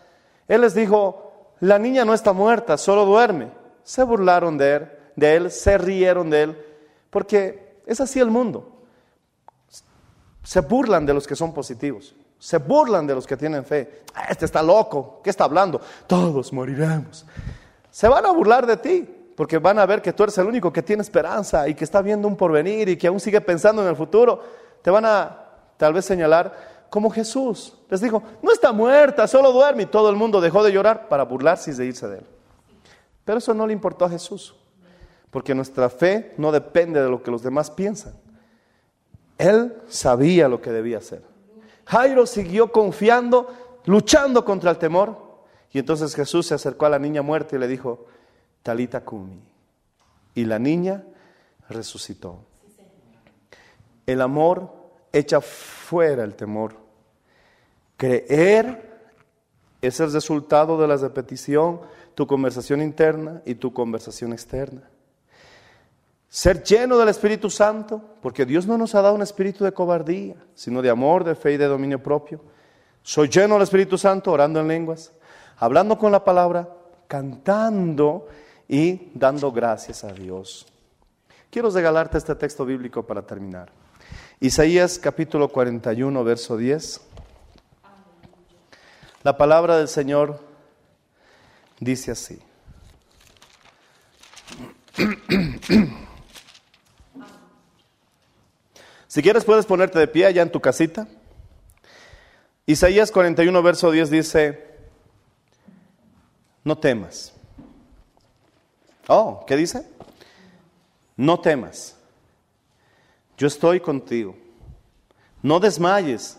Él 0.48 0.62
les 0.62 0.74
dijo, 0.74 1.29
la 1.62 1.78
niña 1.80 2.06
no 2.06 2.14
está 2.14 2.34
muerta, 2.34 2.78
solo 2.78 3.06
duerme. 3.06 3.52
Se 3.84 4.04
burlaron 4.04 4.58
de 4.58 4.76
él, 4.76 4.92
de 5.16 5.36
él, 5.36 5.52
se 5.52 5.78
rieron 5.78 6.30
de 6.30 6.44
él, 6.44 6.66
porque 7.10 7.82
es 7.86 8.00
así 8.00 8.20
el 8.20 8.30
mundo. 8.30 8.84
Se 10.44 10.62
burlan 10.62 11.06
de 11.06 11.14
los 11.14 11.28
que 11.28 11.36
son 11.36 11.54
positivos, 11.54 12.16
se 12.38 12.58
burlan 12.58 13.06
de 13.06 13.16
los 13.16 13.28
que 13.28 13.36
tienen 13.36 13.66
fe. 13.66 14.04
Ah, 14.14 14.28
este 14.30 14.46
está 14.46 14.64
loco, 14.64 15.22
¿qué 15.24 15.30
está 15.30 15.44
hablando? 15.44 15.82
Todos 16.08 16.54
moriremos. 16.54 17.26
Se 17.92 18.08
van 18.08 18.26
a 18.26 18.32
burlar 18.32 18.66
de 18.66 18.78
ti, 18.78 19.16
porque 19.36 19.58
van 19.58 19.80
a 19.80 19.86
ver 19.86 20.02
que 20.02 20.14
tú 20.14 20.24
eres 20.24 20.38
el 20.38 20.48
único 20.48 20.72
que 20.72 20.84
tiene 20.84 21.02
esperanza 21.02 21.68
y 21.68 21.74
que 21.74 21.84
está 21.84 22.02
viendo 22.02 22.28
un 22.28 22.36
porvenir 22.36 22.90
y 22.90 22.98
que 22.98 23.08
aún 23.08 23.20
sigue 23.20 23.42
pensando 23.42 23.82
en 23.82 23.88
el 23.88 23.96
futuro. 23.96 24.42
Te 24.82 24.92
van 24.92 25.06
a 25.06 25.46
tal 25.78 25.94
vez 25.94 26.06
señalar 26.06 26.79
como 26.90 27.10
Jesús. 27.10 27.74
Les 27.90 28.02
dijo, 28.02 28.22
no 28.42 28.52
está 28.52 28.72
muerta, 28.72 29.28
solo 29.28 29.52
duerme. 29.52 29.84
Y 29.84 29.88
todo 29.88 30.10
el 30.10 30.16
mundo 30.16 30.42
dejó 30.42 30.64
de 30.64 30.72
llorar 30.72 31.08
para 31.08 31.24
burlarse 31.24 31.72
y 31.72 31.74
de 31.74 31.86
irse 31.86 32.08
de 32.08 32.18
él. 32.20 32.26
Pero 33.26 33.38
eso 33.38 33.54
no 33.54 33.68
le 33.68 33.74
importó 33.74 34.06
a 34.06 34.10
Jesús, 34.10 34.56
porque 35.30 35.54
nuestra 35.54 35.90
fe 35.90 36.34
no 36.38 36.52
depende 36.52 37.02
de 37.02 37.10
lo 37.10 37.22
que 37.22 37.32
los 37.32 37.44
demás 37.44 37.70
piensan. 37.70 38.14
Él 39.38 39.76
sabía 39.88 40.48
lo 40.50 40.62
que 40.62 40.72
debía 40.72 40.98
hacer. 40.98 41.24
Jairo 41.86 42.26
siguió 42.26 42.72
confiando 42.72 43.48
luchando 43.86 44.46
contra 44.46 44.72
el 44.72 44.78
temor. 44.78 45.30
Y 45.72 45.80
entonces 45.80 46.16
Jesús 46.16 46.48
se 46.48 46.54
acercó 46.54 46.86
a 46.86 46.90
la 46.90 47.00
niña 47.00 47.22
muerta 47.22 47.56
y 47.56 47.60
le 47.60 47.68
dijo, 47.68 48.06
Talita 48.64 49.04
Kumi. 49.04 49.42
Y 50.36 50.46
la 50.46 50.60
niña 50.60 51.04
resucitó. 51.70 52.40
El 54.06 54.22
amor 54.22 54.74
echa 55.12 55.42
fuera 55.42 56.24
el 56.24 56.36
temor. 56.36 56.76
Creer 57.98 58.90
es 59.82 60.00
el 60.00 60.12
resultado 60.12 60.80
de 60.80 60.88
la 60.88 60.98
repetición, 60.98 61.82
tu 62.16 62.28
conversación 62.28 62.82
interna 62.82 63.42
y 63.46 63.56
tu 63.56 63.74
conversación 63.74 64.34
externa. 64.34 64.90
Ser 66.28 66.64
lleno 66.64 66.98
del 66.98 67.10
Espíritu 67.10 67.50
Santo, 67.50 68.02
porque 68.22 68.46
Dios 68.46 68.68
no 68.68 68.78
nos 68.78 68.94
ha 68.94 69.02
dado 69.02 69.16
un 69.16 69.22
espíritu 69.24 69.64
de 69.64 69.72
cobardía, 69.72 70.36
sino 70.54 70.82
de 70.82 70.90
amor, 70.90 71.24
de 71.24 71.34
fe 71.34 71.54
y 71.54 71.58
de 71.58 71.66
dominio 71.66 72.04
propio. 72.04 72.42
Soy 73.02 73.30
lleno 73.30 73.56
del 73.56 73.64
Espíritu 73.64 73.98
Santo, 73.98 74.32
orando 74.32 74.60
en 74.60 74.68
lenguas, 74.68 75.12
hablando 75.58 75.98
con 75.98 76.12
la 76.12 76.24
palabra, 76.24 76.70
cantando 77.08 78.28
y 78.68 79.12
dando 79.16 79.52
gracias 79.52 80.04
a 80.04 80.14
Dios. 80.14 80.68
Quiero 81.50 81.72
regalarte 81.72 82.20
este 82.20 82.36
texto 82.36 82.64
bíblico 82.64 83.02
para 83.02 83.24
terminar. 83.24 83.72
Isaías 84.42 84.98
capítulo 85.00 85.50
41, 85.50 86.24
verso 86.24 86.56
10. 86.56 87.02
La 89.24 89.38
palabra 89.38 89.78
del 89.78 89.90
Señor 89.90 90.40
dice 91.80 92.12
así. 92.12 92.40
Si 99.10 99.24
quieres 99.24 99.44
puedes 99.44 99.66
ponerte 99.66 99.98
de 99.98 100.08
pie 100.08 100.28
allá 100.28 100.44
en 100.44 100.52
tu 100.52 100.62
casita. 100.62 101.08
Isaías 102.68 103.12
41, 103.12 103.64
verso 103.64 103.90
10 103.90 104.12
dice, 104.12 104.68
no 106.64 106.78
temas. 106.78 107.34
Oh, 109.08 109.44
¿qué 109.48 109.58
dice? 109.58 109.84
No 111.18 111.40
temas. 111.40 111.99
Yo 113.40 113.48
estoy 113.48 113.80
contigo. 113.80 114.36
No 115.42 115.62
desmayes, 115.62 116.38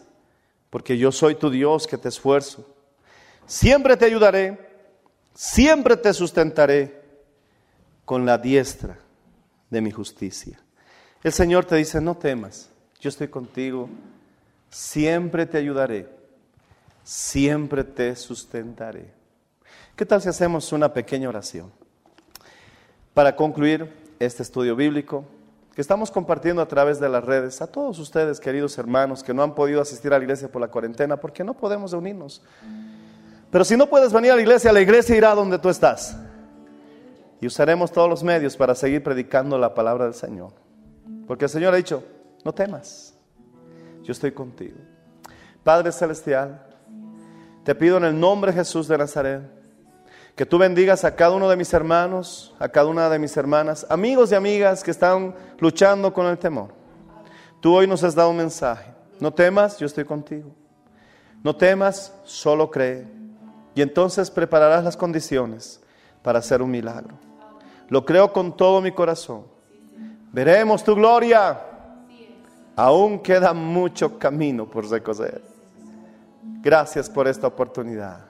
porque 0.68 0.98
yo 0.98 1.10
soy 1.10 1.34
tu 1.34 1.48
Dios 1.48 1.86
que 1.86 1.96
te 1.96 2.10
esfuerzo. 2.10 2.66
Siempre 3.46 3.96
te 3.96 4.04
ayudaré, 4.04 4.58
siempre 5.34 5.96
te 5.96 6.12
sustentaré 6.12 7.00
con 8.04 8.26
la 8.26 8.36
diestra 8.36 8.98
de 9.70 9.80
mi 9.80 9.90
justicia. 9.90 10.60
El 11.24 11.32
Señor 11.32 11.64
te 11.64 11.76
dice, 11.76 12.02
no 12.02 12.18
temas, 12.18 12.68
yo 13.00 13.08
estoy 13.08 13.28
contigo, 13.28 13.88
siempre 14.68 15.46
te 15.46 15.56
ayudaré, 15.56 16.06
siempre 17.02 17.82
te 17.82 18.14
sustentaré. 18.14 19.10
¿Qué 19.96 20.04
tal 20.04 20.20
si 20.20 20.28
hacemos 20.28 20.70
una 20.70 20.92
pequeña 20.92 21.30
oración? 21.30 21.72
Para 23.14 23.34
concluir 23.34 23.90
este 24.18 24.42
estudio 24.42 24.76
bíblico 24.76 25.24
estamos 25.80 26.10
compartiendo 26.10 26.62
a 26.62 26.68
través 26.68 27.00
de 27.00 27.08
las 27.08 27.24
redes, 27.24 27.62
a 27.62 27.66
todos 27.66 27.98
ustedes, 27.98 28.40
queridos 28.40 28.76
hermanos, 28.78 29.22
que 29.22 29.34
no 29.34 29.42
han 29.42 29.54
podido 29.54 29.80
asistir 29.80 30.12
a 30.12 30.18
la 30.18 30.24
iglesia 30.24 30.50
por 30.50 30.60
la 30.60 30.68
cuarentena, 30.68 31.16
porque 31.16 31.44
no 31.44 31.54
podemos 31.54 31.92
reunirnos. 31.92 32.42
Pero 33.50 33.64
si 33.64 33.76
no 33.76 33.88
puedes 33.88 34.12
venir 34.12 34.32
a 34.32 34.36
la 34.36 34.42
iglesia, 34.42 34.72
la 34.72 34.80
iglesia 34.80 35.16
irá 35.16 35.34
donde 35.34 35.58
tú 35.58 35.68
estás. 35.68 36.16
Y 37.40 37.46
usaremos 37.46 37.90
todos 37.90 38.08
los 38.08 38.22
medios 38.22 38.56
para 38.56 38.74
seguir 38.74 39.02
predicando 39.02 39.58
la 39.58 39.74
palabra 39.74 40.04
del 40.04 40.14
Señor. 40.14 40.52
Porque 41.26 41.46
el 41.46 41.50
Señor 41.50 41.74
ha 41.74 41.76
dicho, 41.76 42.04
no 42.44 42.52
temas, 42.52 43.14
yo 44.02 44.12
estoy 44.12 44.32
contigo. 44.32 44.76
Padre 45.64 45.92
Celestial, 45.92 46.66
te 47.64 47.74
pido 47.74 47.96
en 47.96 48.04
el 48.04 48.18
nombre 48.18 48.52
de 48.52 48.58
Jesús 48.58 48.88
de 48.88 48.98
Nazaret, 48.98 49.59
que 50.40 50.46
tú 50.46 50.56
bendigas 50.56 51.04
a 51.04 51.14
cada 51.14 51.32
uno 51.32 51.50
de 51.50 51.56
mis 51.58 51.70
hermanos, 51.74 52.54
a 52.58 52.66
cada 52.66 52.86
una 52.86 53.10
de 53.10 53.18
mis 53.18 53.36
hermanas, 53.36 53.86
amigos 53.90 54.32
y 54.32 54.34
amigas 54.34 54.82
que 54.82 54.90
están 54.90 55.34
luchando 55.58 56.14
con 56.14 56.24
el 56.24 56.38
temor. 56.38 56.72
Tú 57.60 57.74
hoy 57.74 57.86
nos 57.86 58.02
has 58.04 58.14
dado 58.14 58.30
un 58.30 58.38
mensaje. 58.38 58.90
No 59.18 59.34
temas, 59.34 59.76
yo 59.76 59.84
estoy 59.84 60.06
contigo. 60.06 60.50
No 61.42 61.54
temas, 61.54 62.14
solo 62.24 62.70
cree. 62.70 63.06
Y 63.74 63.82
entonces 63.82 64.30
prepararás 64.30 64.82
las 64.82 64.96
condiciones 64.96 65.78
para 66.22 66.38
hacer 66.38 66.62
un 66.62 66.70
milagro. 66.70 67.18
Lo 67.90 68.06
creo 68.06 68.32
con 68.32 68.56
todo 68.56 68.80
mi 68.80 68.92
corazón. 68.92 69.44
Veremos 70.32 70.82
tu 70.82 70.94
gloria. 70.94 71.60
Aún 72.76 73.18
queda 73.18 73.52
mucho 73.52 74.18
camino 74.18 74.64
por 74.64 74.88
recorrer. 74.88 75.42
Gracias 76.62 77.10
por 77.10 77.28
esta 77.28 77.46
oportunidad. 77.46 78.29